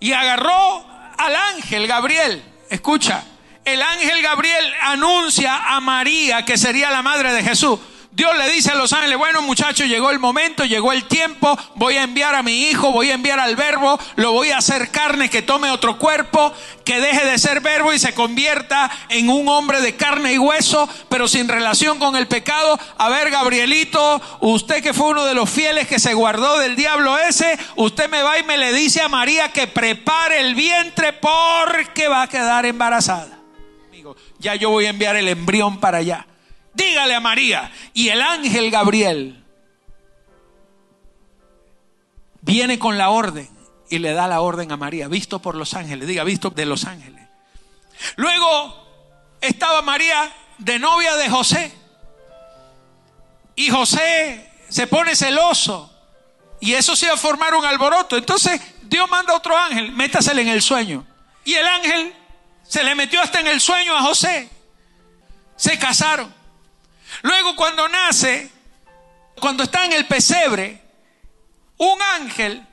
Y 0.00 0.12
agarró 0.12 0.86
al 1.16 1.34
ángel 1.34 1.86
Gabriel. 1.86 2.42
Escucha, 2.70 3.24
el 3.64 3.80
ángel 3.80 4.22
Gabriel 4.22 4.74
anuncia 4.82 5.74
a 5.74 5.80
María 5.80 6.44
que 6.44 6.58
sería 6.58 6.90
la 6.90 7.02
madre 7.02 7.32
de 7.32 7.42
Jesús. 7.42 7.78
Dios 8.18 8.36
le 8.36 8.50
dice 8.50 8.72
a 8.72 8.74
los 8.74 8.92
ángeles, 8.92 9.16
bueno 9.16 9.42
muchachos, 9.42 9.86
llegó 9.86 10.10
el 10.10 10.18
momento, 10.18 10.64
llegó 10.64 10.92
el 10.92 11.04
tiempo, 11.04 11.56
voy 11.76 11.94
a 11.98 12.02
enviar 12.02 12.34
a 12.34 12.42
mi 12.42 12.64
hijo, 12.64 12.90
voy 12.90 13.12
a 13.12 13.14
enviar 13.14 13.38
al 13.38 13.54
verbo, 13.54 13.96
lo 14.16 14.32
voy 14.32 14.50
a 14.50 14.58
hacer 14.58 14.90
carne, 14.90 15.30
que 15.30 15.40
tome 15.40 15.70
otro 15.70 15.98
cuerpo, 15.98 16.52
que 16.84 16.98
deje 16.98 17.24
de 17.24 17.38
ser 17.38 17.60
verbo 17.60 17.92
y 17.92 18.00
se 18.00 18.14
convierta 18.14 18.90
en 19.08 19.30
un 19.30 19.48
hombre 19.48 19.80
de 19.80 19.94
carne 19.94 20.32
y 20.32 20.38
hueso, 20.38 20.88
pero 21.08 21.28
sin 21.28 21.46
relación 21.46 22.00
con 22.00 22.16
el 22.16 22.26
pecado. 22.26 22.76
A 22.96 23.08
ver, 23.08 23.30
Gabrielito, 23.30 24.20
usted 24.40 24.82
que 24.82 24.92
fue 24.92 25.10
uno 25.10 25.24
de 25.24 25.34
los 25.34 25.48
fieles 25.48 25.86
que 25.86 26.00
se 26.00 26.12
guardó 26.12 26.58
del 26.58 26.74
diablo 26.74 27.16
ese, 27.18 27.56
usted 27.76 28.10
me 28.10 28.24
va 28.24 28.36
y 28.36 28.42
me 28.42 28.58
le 28.58 28.72
dice 28.72 29.00
a 29.00 29.08
María 29.08 29.52
que 29.52 29.68
prepare 29.68 30.40
el 30.40 30.56
vientre 30.56 31.12
porque 31.12 32.08
va 32.08 32.22
a 32.22 32.28
quedar 32.28 32.66
embarazada. 32.66 33.38
ya 34.40 34.56
yo 34.56 34.70
voy 34.70 34.86
a 34.86 34.90
enviar 34.90 35.14
el 35.14 35.28
embrión 35.28 35.78
para 35.78 35.98
allá 35.98 36.27
dígale 36.78 37.14
a 37.14 37.20
María. 37.20 37.70
Y 37.92 38.08
el 38.08 38.22
ángel 38.22 38.70
Gabriel 38.70 39.44
viene 42.40 42.78
con 42.78 42.96
la 42.96 43.10
orden 43.10 43.48
y 43.90 43.98
le 43.98 44.12
da 44.12 44.26
la 44.26 44.40
orden 44.40 44.72
a 44.72 44.76
María, 44.76 45.08
visto 45.08 45.40
por 45.40 45.54
los 45.54 45.74
ángeles, 45.74 46.08
diga, 46.08 46.24
visto 46.24 46.50
de 46.50 46.64
los 46.64 46.84
ángeles. 46.84 47.26
Luego 48.16 48.86
estaba 49.40 49.82
María 49.82 50.32
de 50.58 50.78
novia 50.78 51.16
de 51.16 51.28
José. 51.28 51.72
Y 53.56 53.70
José 53.70 54.50
se 54.68 54.86
pone 54.86 55.16
celoso. 55.16 55.92
Y 56.60 56.74
eso 56.74 56.96
se 56.96 57.06
va 57.08 57.14
a 57.14 57.16
formar 57.16 57.54
un 57.54 57.64
alboroto. 57.64 58.16
Entonces 58.16 58.60
Dios 58.82 59.08
manda 59.10 59.32
a 59.32 59.36
otro 59.36 59.56
ángel, 59.56 59.92
métasele 59.92 60.42
en 60.42 60.48
el 60.48 60.62
sueño. 60.62 61.04
Y 61.44 61.54
el 61.54 61.66
ángel 61.66 62.14
se 62.62 62.84
le 62.84 62.94
metió 62.94 63.20
hasta 63.20 63.40
en 63.40 63.46
el 63.46 63.60
sueño 63.60 63.96
a 63.96 64.02
José. 64.02 64.48
Se 65.56 65.78
casaron. 65.78 66.37
Luego 67.22 67.56
cuando 67.56 67.88
nace, 67.88 68.50
cuando 69.40 69.64
está 69.64 69.84
en 69.84 69.92
el 69.92 70.06
pesebre, 70.06 70.82
un 71.78 72.00
ángel 72.02 72.66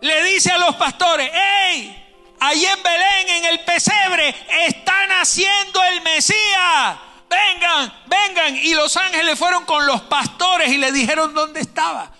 le 0.00 0.24
dice 0.24 0.50
a 0.50 0.58
los 0.58 0.74
pastores, 0.76 1.30
¡Ey! 1.32 1.98
Allí 2.40 2.66
en 2.66 2.82
Belén, 2.82 3.28
en 3.28 3.44
el 3.44 3.60
pesebre, 3.60 4.34
está 4.66 5.06
naciendo 5.06 5.80
el 5.84 6.00
Mesías. 6.02 6.98
Vengan, 7.30 7.94
vengan. 8.08 8.56
Y 8.56 8.74
los 8.74 8.96
ángeles 8.96 9.38
fueron 9.38 9.64
con 9.64 9.86
los 9.86 10.02
pastores 10.02 10.68
y 10.72 10.76
le 10.76 10.90
dijeron 10.90 11.34
dónde 11.34 11.60
estaba. 11.60 12.10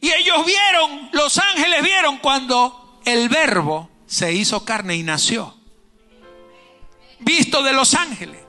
Y 0.00 0.12
ellos 0.12 0.46
vieron, 0.46 1.10
los 1.12 1.38
ángeles 1.38 1.82
vieron 1.82 2.18
cuando 2.18 3.00
el 3.04 3.28
verbo 3.28 3.90
se 4.06 4.32
hizo 4.32 4.64
carne 4.64 4.94
y 4.94 5.02
nació. 5.02 5.56
Visto 7.18 7.64
de 7.64 7.72
los 7.72 7.94
ángeles. 7.94 8.45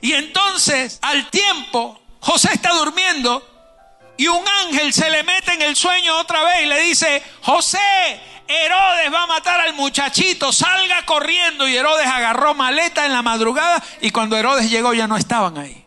Y 0.00 0.12
entonces, 0.14 0.98
al 1.02 1.28
tiempo, 1.30 2.00
José 2.20 2.50
está 2.52 2.72
durmiendo 2.72 3.46
y 4.16 4.28
un 4.28 4.46
ángel 4.66 4.92
se 4.92 5.10
le 5.10 5.22
mete 5.22 5.52
en 5.52 5.62
el 5.62 5.76
sueño 5.76 6.18
otra 6.18 6.42
vez 6.44 6.62
y 6.62 6.66
le 6.66 6.80
dice, 6.80 7.22
José, 7.42 7.78
Herodes 8.46 9.12
va 9.12 9.22
a 9.22 9.26
matar 9.26 9.60
al 9.60 9.74
muchachito, 9.74 10.52
salga 10.52 11.04
corriendo. 11.04 11.66
Y 11.66 11.76
Herodes 11.76 12.06
agarró 12.06 12.54
maleta 12.54 13.06
en 13.06 13.12
la 13.12 13.22
madrugada 13.22 13.82
y 14.00 14.10
cuando 14.10 14.36
Herodes 14.36 14.70
llegó 14.70 14.92
ya 14.94 15.06
no 15.06 15.16
estaban 15.16 15.58
ahí. 15.58 15.86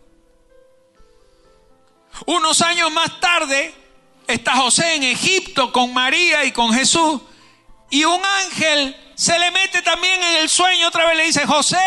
Unos 2.26 2.62
años 2.62 2.91
más 2.91 3.20
tarde 3.20 3.74
está 4.28 4.56
José 4.56 4.95
en 4.95 5.03
Egipto 5.03 5.72
con 5.72 5.93
María 5.93 6.45
y 6.45 6.51
con 6.51 6.74
Jesús 6.74 7.22
y 7.89 8.03
un 8.03 8.22
ángel 8.24 8.95
se 9.16 9.38
le 9.38 9.51
mete 9.51 9.82
también 9.82 10.22
en 10.22 10.38
el 10.38 10.49
sueño 10.49 10.88
otra 10.88 11.06
vez 11.08 11.18
le 11.18 11.26
dice, 11.26 11.45
José, 11.45 11.78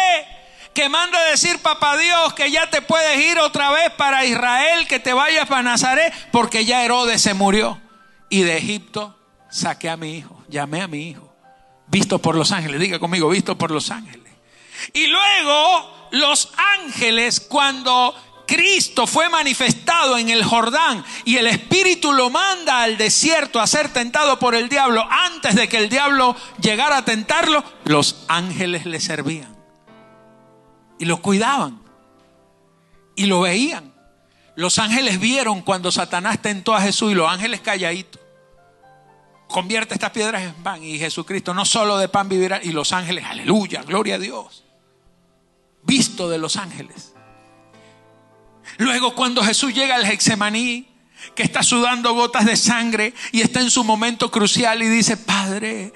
que 0.78 0.88
manda 0.88 1.20
decir, 1.24 1.58
papá 1.58 1.96
Dios, 1.96 2.34
que 2.34 2.52
ya 2.52 2.70
te 2.70 2.82
puedes 2.82 3.18
ir 3.18 3.36
otra 3.40 3.72
vez 3.72 3.90
para 3.96 4.24
Israel, 4.24 4.86
que 4.86 5.00
te 5.00 5.12
vayas 5.12 5.48
para 5.48 5.64
Nazaret, 5.64 6.14
porque 6.30 6.64
ya 6.64 6.84
Herodes 6.84 7.20
se 7.20 7.34
murió. 7.34 7.80
Y 8.28 8.42
de 8.42 8.58
Egipto 8.58 9.18
saqué 9.50 9.90
a 9.90 9.96
mi 9.96 10.14
hijo, 10.14 10.40
llamé 10.48 10.82
a 10.82 10.86
mi 10.86 11.08
hijo, 11.08 11.34
visto 11.88 12.20
por 12.20 12.36
los 12.36 12.52
ángeles, 12.52 12.78
diga 12.78 13.00
conmigo, 13.00 13.28
visto 13.28 13.58
por 13.58 13.72
los 13.72 13.90
ángeles. 13.90 14.32
Y 14.92 15.08
luego 15.08 16.08
los 16.12 16.52
ángeles, 16.56 17.40
cuando 17.40 18.14
Cristo 18.46 19.08
fue 19.08 19.28
manifestado 19.28 20.16
en 20.16 20.28
el 20.28 20.44
Jordán 20.44 21.04
y 21.24 21.38
el 21.38 21.48
Espíritu 21.48 22.12
lo 22.12 22.30
manda 22.30 22.84
al 22.84 22.96
desierto 22.96 23.58
a 23.58 23.66
ser 23.66 23.92
tentado 23.92 24.38
por 24.38 24.54
el 24.54 24.68
diablo, 24.68 25.04
antes 25.10 25.56
de 25.56 25.68
que 25.68 25.78
el 25.78 25.88
diablo 25.88 26.36
llegara 26.62 26.98
a 26.98 27.04
tentarlo, 27.04 27.64
los 27.82 28.26
ángeles 28.28 28.86
le 28.86 29.00
servían 29.00 29.57
y 30.98 31.04
lo 31.04 31.22
cuidaban 31.22 31.80
y 33.14 33.26
lo 33.26 33.40
veían. 33.40 33.92
Los 34.54 34.78
ángeles 34.78 35.20
vieron 35.20 35.62
cuando 35.62 35.92
Satanás 35.92 36.40
tentó 36.42 36.74
a 36.74 36.80
Jesús 36.80 37.12
y 37.12 37.14
los 37.14 37.30
ángeles 37.30 37.60
calladitos. 37.60 38.20
Convierte 39.48 39.94
estas 39.94 40.10
piedras 40.10 40.42
en 40.42 40.54
pan 40.54 40.82
y 40.82 40.98
Jesucristo 40.98 41.54
no 41.54 41.64
solo 41.64 41.96
de 41.98 42.08
pan 42.08 42.28
vivirá 42.28 42.60
y 42.62 42.70
los 42.72 42.92
ángeles, 42.92 43.24
aleluya, 43.24 43.82
gloria 43.82 44.16
a 44.16 44.18
Dios. 44.18 44.64
Visto 45.84 46.28
de 46.28 46.38
los 46.38 46.56
ángeles. 46.56 47.14
Luego 48.76 49.14
cuando 49.14 49.42
Jesús 49.42 49.72
llega 49.74 49.94
al 49.94 50.04
Hexemaní, 50.04 50.86
que 51.34 51.42
está 51.42 51.62
sudando 51.62 52.14
gotas 52.14 52.46
de 52.46 52.56
sangre 52.56 53.14
y 53.32 53.40
está 53.40 53.60
en 53.60 53.70
su 53.70 53.84
momento 53.84 54.30
crucial 54.30 54.82
y 54.82 54.88
dice, 54.88 55.16
Padre, 55.16 55.92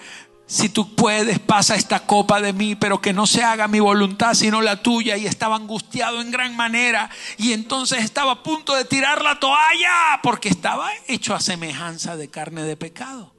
si 0.46 0.68
tú 0.68 0.94
puedes, 0.94 1.38
pasa 1.38 1.76
esta 1.76 2.00
copa 2.00 2.40
de 2.40 2.52
mí, 2.52 2.74
pero 2.74 3.00
que 3.00 3.12
no 3.12 3.26
se 3.26 3.42
haga 3.42 3.68
mi 3.68 3.80
voluntad, 3.80 4.34
sino 4.34 4.60
la 4.60 4.82
tuya. 4.82 5.16
Y 5.16 5.26
estaba 5.26 5.56
angustiado 5.56 6.20
en 6.20 6.30
gran 6.30 6.56
manera. 6.56 7.08
Y 7.38 7.52
entonces 7.52 8.04
estaba 8.04 8.32
a 8.32 8.42
punto 8.42 8.74
de 8.74 8.84
tirar 8.84 9.22
la 9.22 9.40
toalla, 9.40 10.20
porque 10.22 10.48
estaba 10.48 10.90
hecho 11.08 11.34
a 11.34 11.40
semejanza 11.40 12.16
de 12.16 12.28
carne 12.28 12.64
de 12.64 12.76
pecado. 12.76 13.32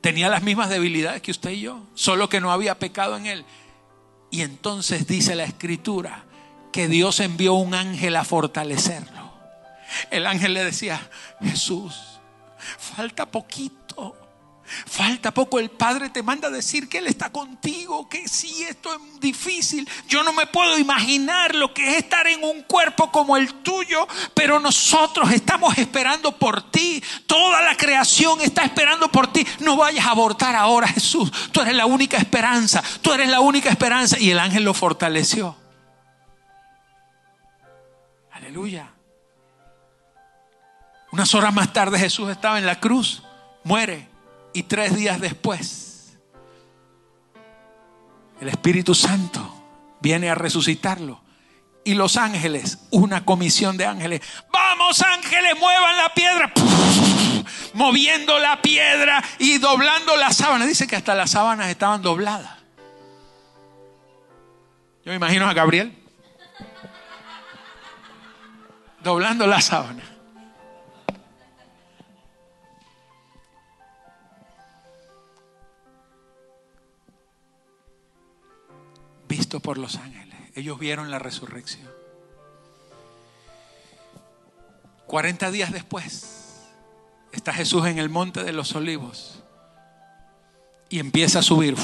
Tenía 0.00 0.28
las 0.28 0.42
mismas 0.42 0.70
debilidades 0.70 1.22
que 1.22 1.30
usted 1.32 1.50
y 1.50 1.60
yo, 1.60 1.86
solo 1.94 2.28
que 2.28 2.40
no 2.40 2.52
había 2.52 2.78
pecado 2.78 3.16
en 3.16 3.26
él. 3.26 3.44
Y 4.30 4.42
entonces 4.42 5.06
dice 5.06 5.34
la 5.34 5.44
escritura 5.44 6.24
que 6.72 6.88
Dios 6.88 7.20
envió 7.20 7.54
un 7.54 7.74
ángel 7.74 8.16
a 8.16 8.24
fortalecerlo. 8.24 9.30
El 10.10 10.26
ángel 10.26 10.54
le 10.54 10.64
decía, 10.64 11.10
Jesús, 11.42 12.20
falta 12.78 13.26
poquito 13.26 13.79
Falta 14.86 15.32
poco, 15.32 15.58
el 15.58 15.70
Padre 15.70 16.10
te 16.10 16.22
manda 16.22 16.48
a 16.48 16.50
decir 16.50 16.88
que 16.88 16.98
Él 16.98 17.06
está 17.06 17.30
contigo, 17.30 18.08
que 18.08 18.28
si 18.28 18.62
esto 18.62 18.92
es 18.92 19.20
difícil, 19.20 19.88
yo 20.08 20.22
no 20.22 20.32
me 20.32 20.46
puedo 20.46 20.78
imaginar 20.78 21.54
lo 21.54 21.74
que 21.74 21.90
es 21.90 21.98
estar 21.98 22.26
en 22.26 22.42
un 22.44 22.62
cuerpo 22.62 23.10
como 23.10 23.36
el 23.36 23.52
tuyo, 23.62 24.06
pero 24.34 24.60
nosotros 24.60 25.32
estamos 25.32 25.76
esperando 25.78 26.36
por 26.36 26.70
ti, 26.70 27.02
toda 27.26 27.62
la 27.62 27.76
creación 27.76 28.40
está 28.40 28.64
esperando 28.64 29.10
por 29.10 29.32
ti. 29.32 29.46
No 29.60 29.76
vayas 29.76 30.06
a 30.06 30.10
abortar 30.10 30.54
ahora, 30.54 30.88
Jesús, 30.88 31.30
tú 31.52 31.60
eres 31.60 31.74
la 31.74 31.86
única 31.86 32.16
esperanza, 32.16 32.82
tú 33.02 33.12
eres 33.12 33.28
la 33.28 33.40
única 33.40 33.70
esperanza. 33.70 34.18
Y 34.18 34.30
el 34.30 34.38
ángel 34.38 34.64
lo 34.64 34.74
fortaleció. 34.74 35.56
Aleluya. 38.32 38.90
Unas 41.12 41.34
horas 41.34 41.52
más 41.52 41.72
tarde 41.72 41.98
Jesús 41.98 42.30
estaba 42.30 42.58
en 42.58 42.66
la 42.66 42.78
cruz, 42.78 43.22
muere. 43.64 44.09
Y 44.52 44.64
tres 44.64 44.94
días 44.96 45.20
después, 45.20 46.18
el 48.40 48.48
Espíritu 48.48 48.94
Santo 48.94 49.54
viene 50.00 50.30
a 50.30 50.34
resucitarlo. 50.34 51.20
Y 51.84 51.94
los 51.94 52.16
ángeles, 52.16 52.78
una 52.90 53.24
comisión 53.24 53.76
de 53.76 53.86
ángeles, 53.86 54.20
vamos 54.52 55.00
ángeles, 55.02 55.58
muevan 55.58 55.96
la 55.96 56.14
piedra. 56.14 56.52
moviendo 57.74 58.38
la 58.38 58.60
piedra 58.60 59.22
y 59.38 59.58
doblando 59.58 60.16
la 60.16 60.32
sábana. 60.32 60.66
Dice 60.66 60.86
que 60.86 60.96
hasta 60.96 61.14
las 61.14 61.30
sábanas 61.30 61.68
estaban 61.68 62.02
dobladas. 62.02 62.58
Yo 65.04 65.12
me 65.12 65.16
imagino 65.16 65.48
a 65.48 65.54
Gabriel 65.54 65.96
doblando 69.02 69.46
la 69.46 69.60
sábana. 69.60 70.02
Visto 79.30 79.60
por 79.60 79.78
los 79.78 79.96
ángeles. 79.96 80.36
Ellos 80.56 80.78
vieron 80.78 81.10
la 81.10 81.20
resurrección. 81.20 81.88
40 85.06 85.50
días 85.50 85.72
después 85.72 86.66
está 87.32 87.52
Jesús 87.52 87.86
en 87.86 87.98
el 87.98 88.08
monte 88.08 88.44
de 88.44 88.52
los 88.52 88.74
olivos 88.74 89.42
y 90.88 90.98
empieza 90.98 91.38
a 91.38 91.42
subir 91.42 91.76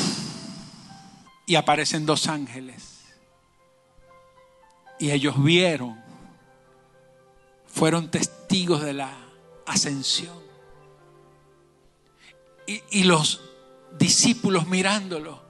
y 1.47 1.55
aparecen 1.55 2.05
dos 2.05 2.29
ángeles 2.29 3.05
y 4.99 5.11
ellos 5.11 5.43
vieron, 5.43 6.01
fueron 7.67 8.11
testigos 8.11 8.83
de 8.83 8.93
la 8.93 9.13
ascensión 9.67 10.37
y, 12.67 12.83
y 12.91 13.05
los 13.05 13.41
discípulos 13.99 14.67
mirándolo 14.69 15.46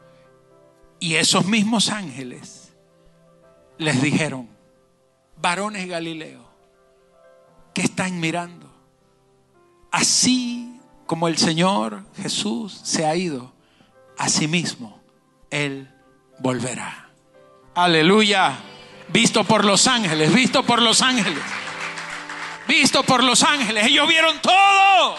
Y 0.98 1.16
esos 1.16 1.46
mismos 1.46 1.90
ángeles 1.90 2.72
les 3.78 4.00
dijeron, 4.00 4.48
varones 5.40 5.86
Galileo, 5.88 6.48
¿qué 7.74 7.82
están 7.82 8.18
mirando? 8.20 8.72
Así 9.90 10.80
como 11.06 11.28
el 11.28 11.38
Señor 11.38 12.04
Jesús 12.16 12.80
se 12.82 13.06
ha 13.06 13.14
ido, 13.14 13.52
asimismo 14.18 15.00
Él 15.50 15.90
volverá. 16.38 17.10
Aleluya. 17.74 18.58
Visto 19.08 19.44
por 19.44 19.64
los 19.64 19.86
ángeles, 19.86 20.34
visto 20.34 20.64
por 20.64 20.82
los 20.82 21.00
ángeles. 21.00 21.42
Visto 22.66 23.04
por 23.04 23.22
los 23.22 23.42
ángeles. 23.42 23.86
Ellos 23.86 24.08
vieron 24.08 24.40
todo. 24.40 25.16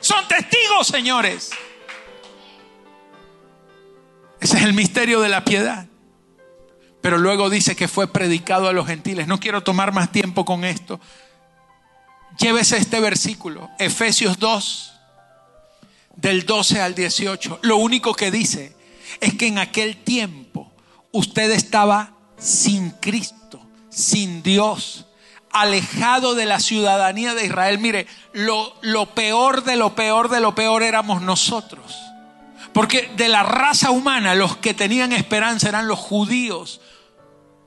Son 0.00 0.26
testigos, 0.26 0.88
señores. 0.88 1.50
Ese 4.48 4.56
es 4.56 4.62
el 4.62 4.72
misterio 4.72 5.20
de 5.20 5.28
la 5.28 5.44
piedad. 5.44 5.86
Pero 7.02 7.18
luego 7.18 7.50
dice 7.50 7.76
que 7.76 7.86
fue 7.86 8.10
predicado 8.10 8.66
a 8.66 8.72
los 8.72 8.86
gentiles. 8.86 9.28
No 9.28 9.38
quiero 9.38 9.62
tomar 9.62 9.92
más 9.92 10.10
tiempo 10.10 10.46
con 10.46 10.64
esto. 10.64 10.98
Llévese 12.38 12.78
este 12.78 12.98
versículo, 12.98 13.68
Efesios 13.78 14.38
2, 14.38 14.94
del 16.16 16.46
12 16.46 16.80
al 16.80 16.94
18. 16.94 17.58
Lo 17.60 17.76
único 17.76 18.14
que 18.14 18.30
dice 18.30 18.74
es 19.20 19.34
que 19.34 19.48
en 19.48 19.58
aquel 19.58 19.98
tiempo 19.98 20.72
usted 21.12 21.50
estaba 21.50 22.14
sin 22.38 22.92
Cristo, 22.92 23.60
sin 23.90 24.42
Dios, 24.42 25.08
alejado 25.52 26.34
de 26.34 26.46
la 26.46 26.58
ciudadanía 26.58 27.34
de 27.34 27.44
Israel. 27.44 27.80
Mire, 27.80 28.06
lo, 28.32 28.74
lo 28.80 29.14
peor 29.14 29.64
de 29.64 29.76
lo 29.76 29.94
peor 29.94 30.30
de 30.30 30.40
lo 30.40 30.54
peor 30.54 30.82
éramos 30.82 31.20
nosotros. 31.20 31.98
Porque 32.78 33.10
de 33.16 33.26
la 33.26 33.42
raza 33.42 33.90
humana 33.90 34.36
los 34.36 34.56
que 34.58 34.72
tenían 34.72 35.12
esperanza 35.12 35.68
eran 35.68 35.88
los 35.88 35.98
judíos. 35.98 36.80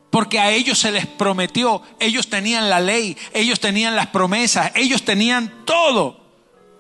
Porque 0.10 0.40
a 0.40 0.52
ellos 0.52 0.80
se 0.80 0.90
les 0.90 1.06
prometió, 1.06 1.82
ellos 2.00 2.30
tenían 2.30 2.70
la 2.70 2.80
ley, 2.80 3.18
ellos 3.34 3.60
tenían 3.60 3.98
las 3.98 4.08
promesas, 4.08 4.72
ellos 4.74 5.04
tenían 5.04 5.66
todo 5.66 6.22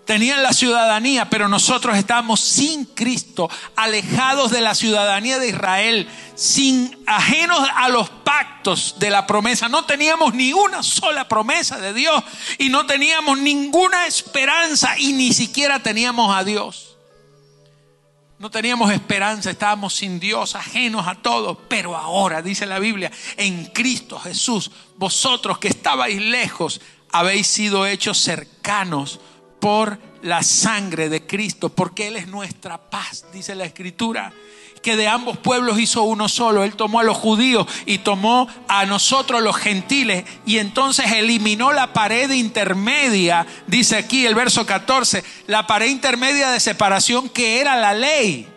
tenían 0.05 0.43
la 0.43 0.53
ciudadanía, 0.53 1.29
pero 1.29 1.49
nosotros 1.49 1.97
estábamos 1.97 2.39
sin 2.39 2.85
Cristo, 2.85 3.49
alejados 3.75 4.51
de 4.51 4.61
la 4.61 4.75
ciudadanía 4.75 5.37
de 5.37 5.49
Israel, 5.49 6.09
sin 6.35 6.97
ajenos 7.07 7.59
a 7.75 7.89
los 7.89 8.09
pactos 8.09 8.95
de 8.97 9.09
la 9.09 9.27
promesa. 9.27 9.67
No 9.67 9.83
teníamos 9.83 10.33
ni 10.33 10.53
una 10.53 10.83
sola 10.83 11.27
promesa 11.27 11.79
de 11.79 11.93
Dios 11.93 12.23
y 12.57 12.69
no 12.69 12.85
teníamos 12.85 13.39
ninguna 13.39 14.07
esperanza 14.07 14.97
y 14.97 15.11
ni 15.11 15.33
siquiera 15.33 15.83
teníamos 15.83 16.33
a 16.33 16.45
Dios. 16.45 16.90
No 18.41 18.49
teníamos 18.49 18.91
esperanza, 18.91 19.51
estábamos 19.51 19.93
sin 19.93 20.19
Dios, 20.19 20.55
ajenos 20.55 21.07
a 21.07 21.13
todo. 21.13 21.59
Pero 21.69 21.95
ahora, 21.95 22.41
dice 22.41 22.65
la 22.65 22.79
Biblia, 22.79 23.11
en 23.37 23.65
Cristo 23.65 24.17
Jesús, 24.17 24.71
vosotros 24.97 25.59
que 25.59 25.67
estabais 25.67 26.19
lejos, 26.19 26.81
habéis 27.11 27.45
sido 27.45 27.85
hechos 27.85 28.17
cercanos 28.17 29.19
por 29.59 29.99
la 30.23 30.41
sangre 30.41 31.07
de 31.07 31.27
Cristo, 31.27 31.69
porque 31.69 32.07
Él 32.07 32.15
es 32.15 32.27
nuestra 32.29 32.89
paz, 32.89 33.27
dice 33.31 33.53
la 33.53 33.65
Escritura 33.65 34.33
que 34.81 34.95
de 34.95 35.07
ambos 35.07 35.37
pueblos 35.37 35.79
hizo 35.79 36.03
uno 36.03 36.27
solo. 36.27 36.63
Él 36.63 36.75
tomó 36.75 36.99
a 36.99 37.03
los 37.03 37.17
judíos 37.17 37.67
y 37.85 37.99
tomó 37.99 38.47
a 38.67 38.85
nosotros 38.85 39.41
los 39.41 39.55
gentiles 39.55 40.25
y 40.45 40.57
entonces 40.57 41.11
eliminó 41.11 41.71
la 41.71 41.93
pared 41.93 42.31
intermedia, 42.31 43.45
dice 43.67 43.97
aquí 43.97 44.25
el 44.25 44.35
verso 44.35 44.65
14, 44.65 45.23
la 45.47 45.67
pared 45.67 45.87
intermedia 45.87 46.49
de 46.51 46.59
separación 46.59 47.29
que 47.29 47.59
era 47.59 47.75
la 47.75 47.93
ley, 47.93 48.47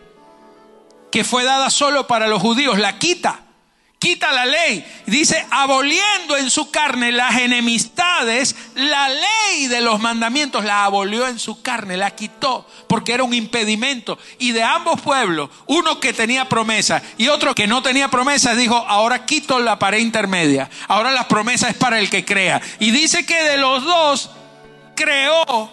que 1.11 1.25
fue 1.25 1.45
dada 1.45 1.71
solo 1.71 2.07
para 2.07 2.27
los 2.27 2.43
judíos, 2.43 2.79
la 2.79 2.99
quita 2.99 3.44
quita 4.05 4.33
la 4.33 4.45
ley. 4.45 4.85
Dice, 5.07 5.47
aboliendo 5.51 6.37
en 6.37 6.51
su 6.51 6.71
carne 6.71 7.11
las 7.11 7.37
enemistades, 7.39 8.55
la 8.75 9.09
ley 9.09 9.67
de 9.67 9.81
los 9.81 9.99
mandamientos 9.99 10.63
la 10.63 10.85
abolió 10.85 11.27
en 11.27 11.39
su 11.39 11.63
carne, 11.63 11.97
la 11.97 12.11
quitó, 12.11 12.67
porque 12.87 13.15
era 13.15 13.25
un 13.25 13.33
impedimento. 13.33 14.19
Y 14.39 14.53
de 14.53 14.63
ambos 14.63 15.01
pueblos, 15.01 15.49
uno 15.67 16.01
que 16.01 16.13
tenía 16.13 16.51
promesa 16.51 17.01
y 17.17 17.29
otro 17.29 17.55
que 17.55 17.67
no 17.67 17.83
tenía 17.83 18.09
promesa, 18.09 18.55
dijo, 18.55 18.77
ahora 18.77 19.25
quito 19.25 19.59
la 19.59 19.79
pared 19.79 20.01
intermedia. 20.01 20.69
Ahora 20.87 21.11
la 21.11 21.27
promesa 21.27 21.71
es 21.71 21.75
para 21.75 21.99
el 21.99 22.11
que 22.11 22.27
crea. 22.27 22.61
Y 22.81 22.91
dice 22.91 23.25
que 23.25 23.43
de 23.43 23.57
los 23.57 23.85
dos 23.85 24.31
creó, 24.95 25.73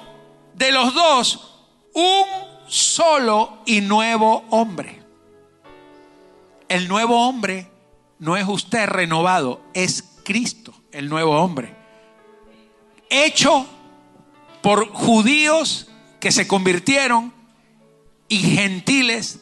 de 0.54 0.72
los 0.72 0.94
dos, 0.94 1.52
un 1.94 2.24
solo 2.70 3.62
y 3.66 3.82
nuevo 3.82 4.46
hombre. 4.52 5.02
El 6.70 6.88
nuevo 6.88 7.28
hombre 7.28 7.71
no 8.22 8.38
es 8.38 8.48
usted 8.48 8.86
renovado, 8.86 9.62
es 9.74 10.04
Cristo, 10.24 10.76
el 10.92 11.10
nuevo 11.10 11.42
hombre. 11.42 11.76
Hecho 13.10 13.66
por 14.62 14.94
judíos 14.94 15.88
que 16.20 16.32
se 16.32 16.48
convirtieron 16.48 17.34
y 18.28 18.38
gentiles 18.38 19.42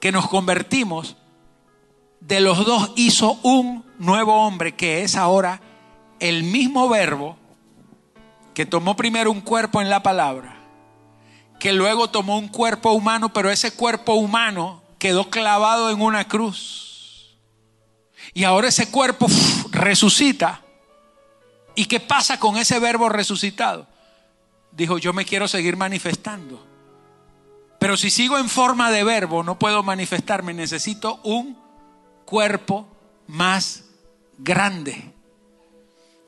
que 0.00 0.10
nos 0.10 0.26
convertimos, 0.26 1.18
de 2.20 2.40
los 2.40 2.64
dos 2.64 2.92
hizo 2.96 3.38
un 3.42 3.84
nuevo 3.98 4.46
hombre 4.46 4.74
que 4.74 5.02
es 5.02 5.16
ahora 5.16 5.60
el 6.18 6.44
mismo 6.44 6.88
verbo 6.88 7.36
que 8.54 8.64
tomó 8.64 8.96
primero 8.96 9.30
un 9.30 9.42
cuerpo 9.42 9.82
en 9.82 9.90
la 9.90 10.02
palabra, 10.02 10.56
que 11.60 11.74
luego 11.74 12.08
tomó 12.08 12.38
un 12.38 12.48
cuerpo 12.48 12.92
humano, 12.92 13.34
pero 13.34 13.50
ese 13.50 13.72
cuerpo 13.72 14.14
humano 14.14 14.82
quedó 14.98 15.28
clavado 15.28 15.90
en 15.90 16.00
una 16.00 16.26
cruz 16.26 16.93
y 18.34 18.42
ahora 18.42 18.68
ese 18.68 18.90
cuerpo 18.90 19.28
resucita. 19.70 20.60
¿Y 21.76 21.86
qué 21.86 22.00
pasa 22.00 22.38
con 22.38 22.56
ese 22.56 22.80
verbo 22.80 23.08
resucitado? 23.08 23.86
Dijo, 24.72 24.98
yo 24.98 25.12
me 25.12 25.24
quiero 25.24 25.46
seguir 25.46 25.76
manifestando. 25.76 26.64
Pero 27.78 27.96
si 27.96 28.10
sigo 28.10 28.38
en 28.38 28.48
forma 28.48 28.90
de 28.90 29.04
verbo, 29.04 29.44
no 29.44 29.58
puedo 29.58 29.82
manifestarme. 29.84 30.52
Necesito 30.52 31.20
un 31.22 31.56
cuerpo 32.24 32.88
más 33.28 33.84
grande. 34.38 35.12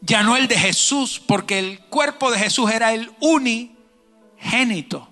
Ya 0.00 0.22
no 0.22 0.36
el 0.36 0.46
de 0.46 0.59
Jesús, 0.59 1.20
porque 1.26 1.59
el 1.59 1.80
cuerpo 1.80 2.30
de 2.30 2.38
Jesús 2.38 2.70
era 2.70 2.92
el 2.92 3.11
unigénito. 3.20 5.09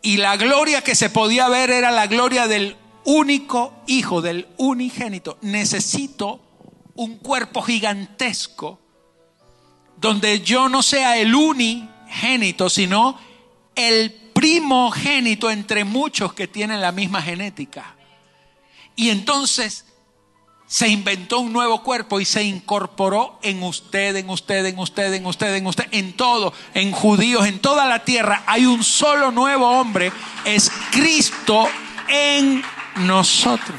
Y 0.00 0.18
la 0.18 0.36
gloria 0.36 0.82
que 0.82 0.94
se 0.94 1.10
podía 1.10 1.48
ver 1.48 1.70
era 1.70 1.90
la 1.90 2.06
gloria 2.06 2.46
del 2.46 2.76
único 3.04 3.74
hijo 3.86 4.22
del 4.22 4.48
unigénito, 4.56 5.38
necesito 5.42 6.40
un 6.94 7.18
cuerpo 7.18 7.62
gigantesco 7.62 8.78
donde 9.96 10.40
yo 10.40 10.68
no 10.68 10.82
sea 10.82 11.16
el 11.16 11.34
unigénito, 11.34 12.68
sino 12.68 13.18
el 13.74 14.12
primogénito 14.34 15.50
entre 15.50 15.84
muchos 15.84 16.32
que 16.32 16.48
tienen 16.48 16.80
la 16.80 16.92
misma 16.92 17.22
genética. 17.22 17.94
Y 18.96 19.10
entonces 19.10 19.86
se 20.66 20.88
inventó 20.88 21.38
un 21.40 21.52
nuevo 21.52 21.82
cuerpo 21.82 22.18
y 22.18 22.24
se 22.24 22.42
incorporó 22.42 23.38
en 23.42 23.62
usted, 23.62 24.16
en 24.16 24.28
usted, 24.30 24.66
en 24.66 24.78
usted, 24.78 25.12
en 25.12 25.26
usted, 25.26 25.54
en 25.54 25.66
usted, 25.66 25.86
en 25.92 26.14
todo, 26.14 26.52
en 26.74 26.92
judíos, 26.92 27.46
en 27.46 27.60
toda 27.60 27.86
la 27.86 28.04
tierra. 28.04 28.42
Hay 28.46 28.66
un 28.66 28.82
solo 28.82 29.30
nuevo 29.30 29.68
hombre, 29.68 30.10
es 30.44 30.72
Cristo 30.90 31.68
en 32.08 32.62
nosotros. 32.96 33.78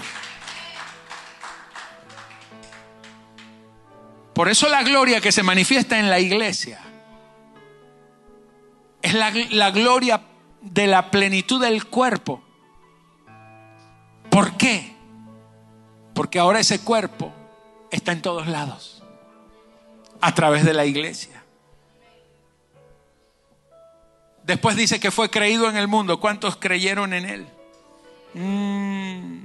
Por 4.33 4.49
eso 4.49 4.67
la 4.67 4.83
gloria 4.83 5.21
que 5.21 5.31
se 5.31 5.43
manifiesta 5.43 5.99
en 5.99 6.09
la 6.09 6.19
iglesia 6.19 6.79
es 9.01 9.13
la, 9.13 9.69
gloria 9.69 10.21
de 10.61 10.87
la 10.87 11.11
plenitud 11.11 11.61
del 11.61 11.85
cuerpo. 11.85 12.41
¿Por 14.29 14.57
qué? 14.57 14.95
Porque 16.15 16.39
ahora 16.39 16.59
ese 16.59 16.79
cuerpo 16.79 17.31
está 17.91 18.11
en 18.11 18.21
todos 18.21 18.47
lados, 18.47 19.03
a 20.21 20.33
través 20.33 20.65
de 20.65 20.73
la 20.73 20.85
iglesia. 20.85 21.43
Después 24.43 24.75
dice 24.75 24.99
que 24.99 25.11
fue 25.11 25.29
creído 25.29 25.69
en 25.69 25.77
el 25.77 25.87
mundo. 25.87 26.19
¿Cuántos 26.19 26.55
creyeron 26.55 27.13
en 27.13 27.25
él? 27.25 27.47
Mm. 28.33 29.43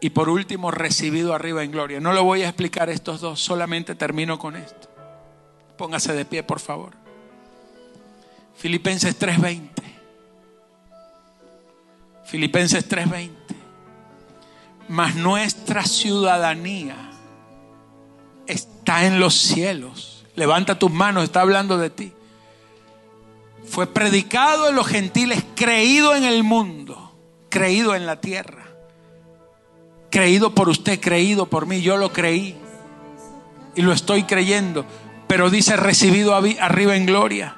Y 0.00 0.10
por 0.10 0.28
último, 0.28 0.72
recibido 0.72 1.32
arriba 1.32 1.62
en 1.62 1.70
gloria. 1.70 2.00
No 2.00 2.12
lo 2.12 2.24
voy 2.24 2.42
a 2.42 2.48
explicar 2.48 2.90
estos 2.90 3.20
dos, 3.20 3.40
solamente 3.40 3.94
termino 3.94 4.36
con 4.36 4.56
esto. 4.56 4.88
Póngase 5.78 6.12
de 6.12 6.24
pie, 6.24 6.42
por 6.42 6.58
favor. 6.58 6.94
Filipenses 8.56 9.16
3:20. 9.16 9.70
Filipenses 12.24 12.88
3:20. 12.88 13.30
Mas 14.88 15.14
nuestra 15.14 15.84
ciudadanía 15.84 16.96
está 18.48 19.06
en 19.06 19.20
los 19.20 19.34
cielos. 19.34 20.26
Levanta 20.34 20.78
tus 20.78 20.90
manos, 20.90 21.22
está 21.22 21.42
hablando 21.42 21.78
de 21.78 21.90
ti. 21.90 22.12
Fue 23.64 23.86
predicado 23.86 24.68
en 24.68 24.74
los 24.74 24.88
gentiles, 24.88 25.44
creído 25.54 26.16
en 26.16 26.24
el 26.24 26.42
mundo 26.42 27.01
creído 27.52 27.94
en 27.94 28.06
la 28.06 28.16
tierra. 28.16 28.64
creído 30.10 30.54
por 30.54 30.68
usted, 30.68 31.00
creído 31.00 31.46
por 31.46 31.66
mí, 31.66 31.80
yo 31.80 31.96
lo 31.96 32.12
creí 32.12 32.54
y 33.74 33.80
lo 33.80 33.92
estoy 33.92 34.24
creyendo, 34.24 34.84
pero 35.26 35.48
dice 35.48 35.76
recibido 35.76 36.34
arriba 36.34 36.96
en 36.96 37.06
gloria. 37.06 37.56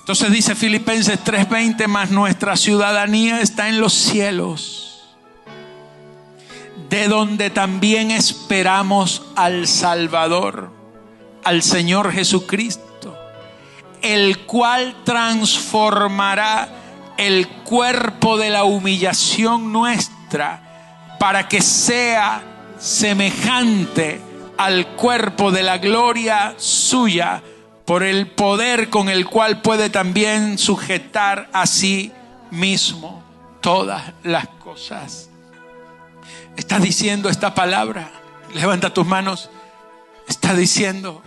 Entonces 0.00 0.30
dice 0.32 0.54
Filipenses 0.54 1.18
3:20, 1.22 1.86
más 1.86 2.10
nuestra 2.10 2.56
ciudadanía 2.56 3.40
está 3.40 3.68
en 3.68 3.78
los 3.80 3.92
cielos, 3.92 5.16
de 6.88 7.08
donde 7.08 7.50
también 7.50 8.10
esperamos 8.10 9.22
al 9.36 9.66
Salvador, 9.66 10.70
al 11.42 11.62
Señor 11.62 12.10
Jesucristo, 12.12 13.18
el 14.00 14.40
cual 14.46 14.96
transformará 15.04 16.83
el 17.16 17.48
cuerpo 17.48 18.36
de 18.36 18.50
la 18.50 18.64
humillación 18.64 19.72
nuestra 19.72 21.16
para 21.18 21.48
que 21.48 21.62
sea 21.62 22.42
semejante 22.78 24.20
al 24.56 24.86
cuerpo 24.88 25.50
de 25.50 25.62
la 25.62 25.78
gloria 25.78 26.54
suya 26.58 27.42
por 27.84 28.02
el 28.02 28.26
poder 28.26 28.88
con 28.88 29.08
el 29.08 29.26
cual 29.26 29.60
puede 29.60 29.90
también 29.90 30.58
sujetar 30.58 31.48
a 31.52 31.66
sí 31.66 32.12
mismo 32.50 33.22
todas 33.60 34.12
las 34.22 34.48
cosas. 34.48 35.28
Está 36.56 36.78
diciendo 36.78 37.28
esta 37.28 37.54
palabra, 37.54 38.10
levanta 38.54 38.94
tus 38.94 39.06
manos, 39.06 39.50
está 40.28 40.54
diciendo 40.54 41.22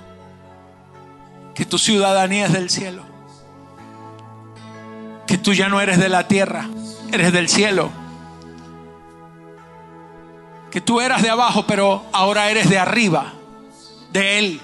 que 1.54 1.66
tu 1.66 1.78
ciudadanía 1.78 2.46
es 2.46 2.54
del 2.54 2.70
cielo, 2.70 3.04
que 5.28 5.38
tú 5.38 5.54
ya 5.54 5.68
no 5.70 5.82
eres 5.82 6.00
de 6.00 6.10
la 6.10 6.28
tierra, 6.28 6.68
eres 7.12 7.34
del 7.34 7.50
cielo, 7.50 7.92
que 10.72 10.82
tú 10.82 11.02
eras 11.02 11.22
de 11.22 11.30
abajo, 11.30 11.66
pero 11.68 12.06
ahora 12.14 12.50
eres 12.50 12.70
de 12.70 12.80
arriba, 12.80 13.34
de 14.12 14.40
Él. 14.40 14.62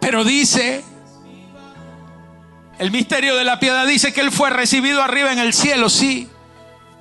Pero 0.00 0.24
dice, 0.24 0.82
el 2.78 2.90
misterio 2.90 3.36
de 3.36 3.44
la 3.44 3.60
piedad 3.60 3.86
dice 3.86 4.12
que 4.12 4.20
Él 4.20 4.32
fue 4.32 4.50
recibido 4.50 5.02
arriba 5.02 5.32
en 5.32 5.38
el 5.38 5.52
cielo, 5.52 5.88
sí. 5.88 6.28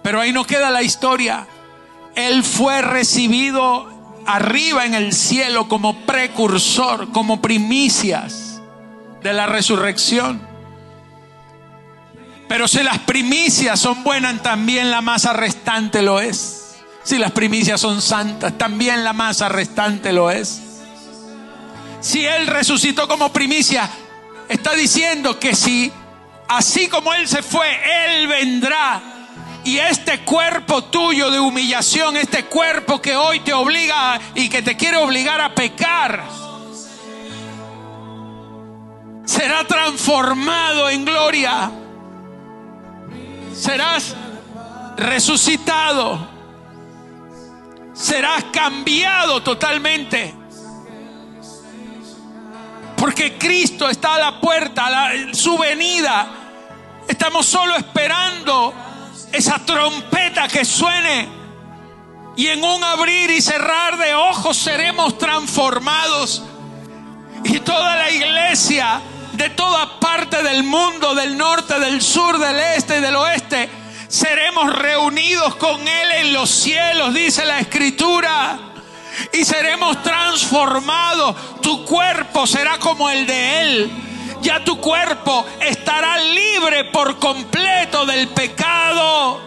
Pero 0.03 0.20
ahí 0.20 0.32
no 0.32 0.45
queda 0.45 0.70
la 0.70 0.84
historia. 0.84 1.47
Él 2.15 2.43
fue 2.43 2.82
recibido 2.82 3.88
arriba 4.26 4.86
en 4.86 4.93
el 4.93 5.13
cielo 5.13 5.67
como 5.67 6.01
precursor, 6.01 7.11
como 7.11 7.41
primicias 7.41 8.61
de 9.24 9.34
la 9.34 9.45
resurrección. 9.45 10.49
Pero 12.50 12.68
si 12.68 12.82
las 12.82 12.97
primicias 12.97 13.80
son 13.80 14.04
buenas, 14.04 14.41
también 14.41 14.89
la 14.89 15.02
masa 15.02 15.34
restante 15.34 16.02
lo 16.02 16.20
es. 16.20 16.78
Si 17.04 17.20
las 17.20 17.32
primicias 17.32 17.80
son 17.80 18.02
santas, 18.02 18.58
también 18.58 19.04
la 19.04 19.14
masa 19.14 19.50
restante 19.50 20.12
lo 20.12 20.32
es. 20.32 20.60
Si 22.02 22.26
Él 22.26 22.47
resucitó 22.47 23.08
como 23.08 23.32
primicia, 23.32 23.88
está 24.50 24.74
diciendo 24.74 25.39
que 25.39 25.56
si 25.56 25.91
así 26.47 26.88
como 26.88 27.14
Él 27.14 27.28
se 27.28 27.43
fue, 27.43 27.68
Él 28.06 28.28
vendrá. 28.28 29.00
Y 29.64 29.78
este 29.78 30.22
cuerpo 30.22 30.86
tuyo 30.86 31.30
de 31.30 31.39
humillación, 31.39 32.18
este 32.18 32.45
cuerpo 32.45 33.00
que 33.00 33.16
hoy 33.16 33.41
te 33.41 33.54
obliga 33.54 34.20
y 34.34 34.50
que 34.50 34.64
te 34.64 34.76
quiere 34.76 34.97
obligar 34.97 35.39
a 35.39 35.54
pecar, 35.54 36.24
será 39.24 39.68
transformado 39.68 40.89
en 40.89 41.06
gloria. 41.06 41.72
Serás 43.60 44.16
resucitado. 44.95 46.18
Serás 47.93 48.45
cambiado 48.53 49.43
totalmente. 49.43 50.34
Porque 52.95 53.38
Cristo 53.38 53.89
está 53.89 54.16
a 54.16 54.20
la 54.20 54.39
puerta, 54.39 55.12
su 55.34 55.57
venida. 55.57 56.28
Estamos 57.05 57.45
solo 57.47 57.76
esperando 57.76 58.74
esa 59.34 59.60
trompeta 59.66 60.47
que 60.47 60.64
suene. 60.64 61.28
Y 62.38 62.47
en 62.47 62.64
un 62.64 62.82
abrir 62.82 63.30
y 63.30 63.41
cerrar 63.41 63.97
de 63.97 64.16
ojos 64.16 64.55
seremos 64.55 65.18
transformados. 65.18 66.43
Y 67.43 67.60
toda 67.60 67.97
la 67.97 68.10
iglesia 68.10 69.01
de 69.39 69.49
toda 69.51 70.01
parte 70.01 70.43
del 70.43 70.63
mundo, 70.63 71.15
del 71.15 71.37
norte, 71.37 71.79
del 71.79 72.01
sur, 72.01 72.37
del 72.37 72.59
este 72.59 72.97
y 72.97 73.01
del 73.01 73.15
oeste, 73.15 73.69
seremos 74.09 74.75
reunidos 74.75 75.55
con 75.55 75.79
Él 75.79 76.11
en 76.17 76.33
los 76.33 76.49
cielos, 76.49 77.13
dice 77.13 77.45
la 77.45 77.59
escritura 77.59 78.59
y 79.31 79.45
seremos 79.45 80.03
transformados. 80.03 81.61
Tu 81.61 81.85
cuerpo 81.85 82.45
será 82.45 82.79
como 82.79 83.09
el 83.09 83.25
de 83.25 83.61
Él. 83.61 83.91
Ya 84.41 84.61
tu 84.65 84.77
cuerpo 84.81 85.45
estará 85.61 86.17
libre 86.17 86.83
por 86.91 87.17
completo 87.17 88.05
del 88.05 88.27
pecado. 88.27 89.39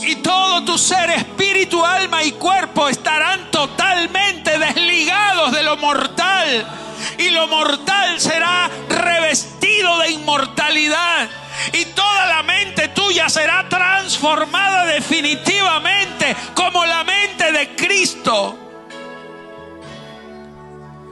Y 0.00 0.16
todo 0.16 0.64
tu 0.64 0.78
ser, 0.78 1.10
espíritu, 1.10 1.84
alma 1.84 2.24
y 2.24 2.32
cuerpo 2.32 2.88
estarán 2.88 3.50
totalmente 3.50 4.58
desligados 4.58 5.52
de 5.52 5.62
lo 5.62 5.76
mortal. 5.76 6.85
Y 7.18 7.30
lo 7.30 7.46
mortal 7.48 8.20
será 8.20 8.70
revestido 8.88 9.98
de 9.98 10.10
inmortalidad 10.10 11.28
y 11.72 11.84
toda 11.86 12.26
la 12.26 12.42
mente 12.42 12.88
tuya 12.88 13.28
será 13.28 13.68
transformada 13.68 14.86
definitivamente 14.86 16.36
como 16.54 16.84
la 16.84 17.04
mente 17.04 17.52
de 17.52 17.74
Cristo. 17.74 18.58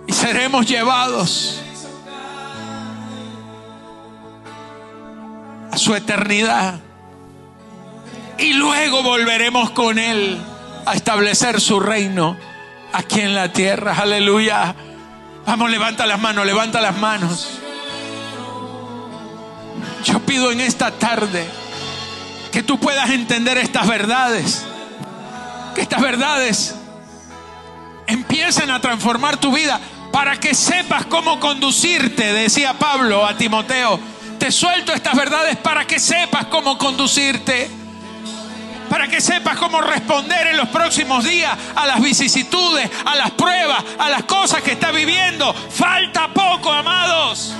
Y 0.06 0.12
seremos 0.12 0.66
llevados 0.66 1.60
a 5.70 5.76
su 5.76 5.94
eternidad. 5.94 6.80
Y 8.38 8.52
luego 8.54 9.02
volveremos 9.02 9.70
con 9.70 9.98
Él 9.98 10.38
a 10.86 10.94
establecer 10.94 11.60
su 11.60 11.80
reino 11.80 12.36
aquí 12.92 13.20
en 13.20 13.34
la 13.34 13.52
tierra. 13.52 13.96
Aleluya. 13.98 14.74
Vamos, 15.46 15.70
levanta 15.70 16.06
las 16.06 16.20
manos, 16.20 16.46
levanta 16.46 16.80
las 16.80 16.96
manos. 16.96 17.58
Yo 20.04 20.20
pido 20.20 20.50
en 20.52 20.60
esta 20.60 20.90
tarde 20.90 21.46
que 22.52 22.62
tú 22.62 22.78
puedas 22.78 23.10
entender 23.10 23.58
estas 23.58 23.86
verdades. 23.86 24.64
Que 25.74 25.82
estas 25.82 26.00
verdades 26.00 26.74
empiecen 28.06 28.70
a 28.70 28.80
transformar 28.80 29.38
tu 29.38 29.52
vida 29.52 29.80
para 30.12 30.38
que 30.38 30.54
sepas 30.54 31.06
cómo 31.06 31.40
conducirte, 31.40 32.32
decía 32.32 32.74
Pablo 32.74 33.26
a 33.26 33.36
Timoteo. 33.36 33.98
Te 34.38 34.52
suelto 34.52 34.92
estas 34.92 35.16
verdades 35.16 35.56
para 35.56 35.86
que 35.86 35.98
sepas 35.98 36.46
cómo 36.46 36.78
conducirte. 36.78 37.70
Para 38.94 39.08
que 39.08 39.20
sepas 39.20 39.56
cómo 39.56 39.80
responder 39.80 40.46
en 40.46 40.56
los 40.56 40.68
próximos 40.68 41.24
días 41.24 41.50
a 41.74 41.84
las 41.84 42.00
vicisitudes, 42.00 42.88
a 43.04 43.16
las 43.16 43.32
pruebas, 43.32 43.82
a 43.98 44.08
las 44.08 44.22
cosas 44.22 44.62
que 44.62 44.70
estás 44.70 44.94
viviendo. 44.94 45.52
Falta 45.52 46.28
poco, 46.28 46.70
amados. 46.70 47.54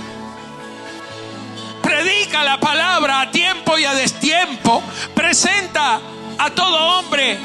Predica 1.83 2.45
la 2.45 2.61
palabra 2.61 3.23
a 3.23 3.31
tiempo 3.33 3.77
y 3.77 3.85
a 3.85 3.95
destiempo. 3.95 4.81
Presenta 5.13 5.99
a 6.39 6.51
todo 6.51 7.01
hombre 7.01 7.37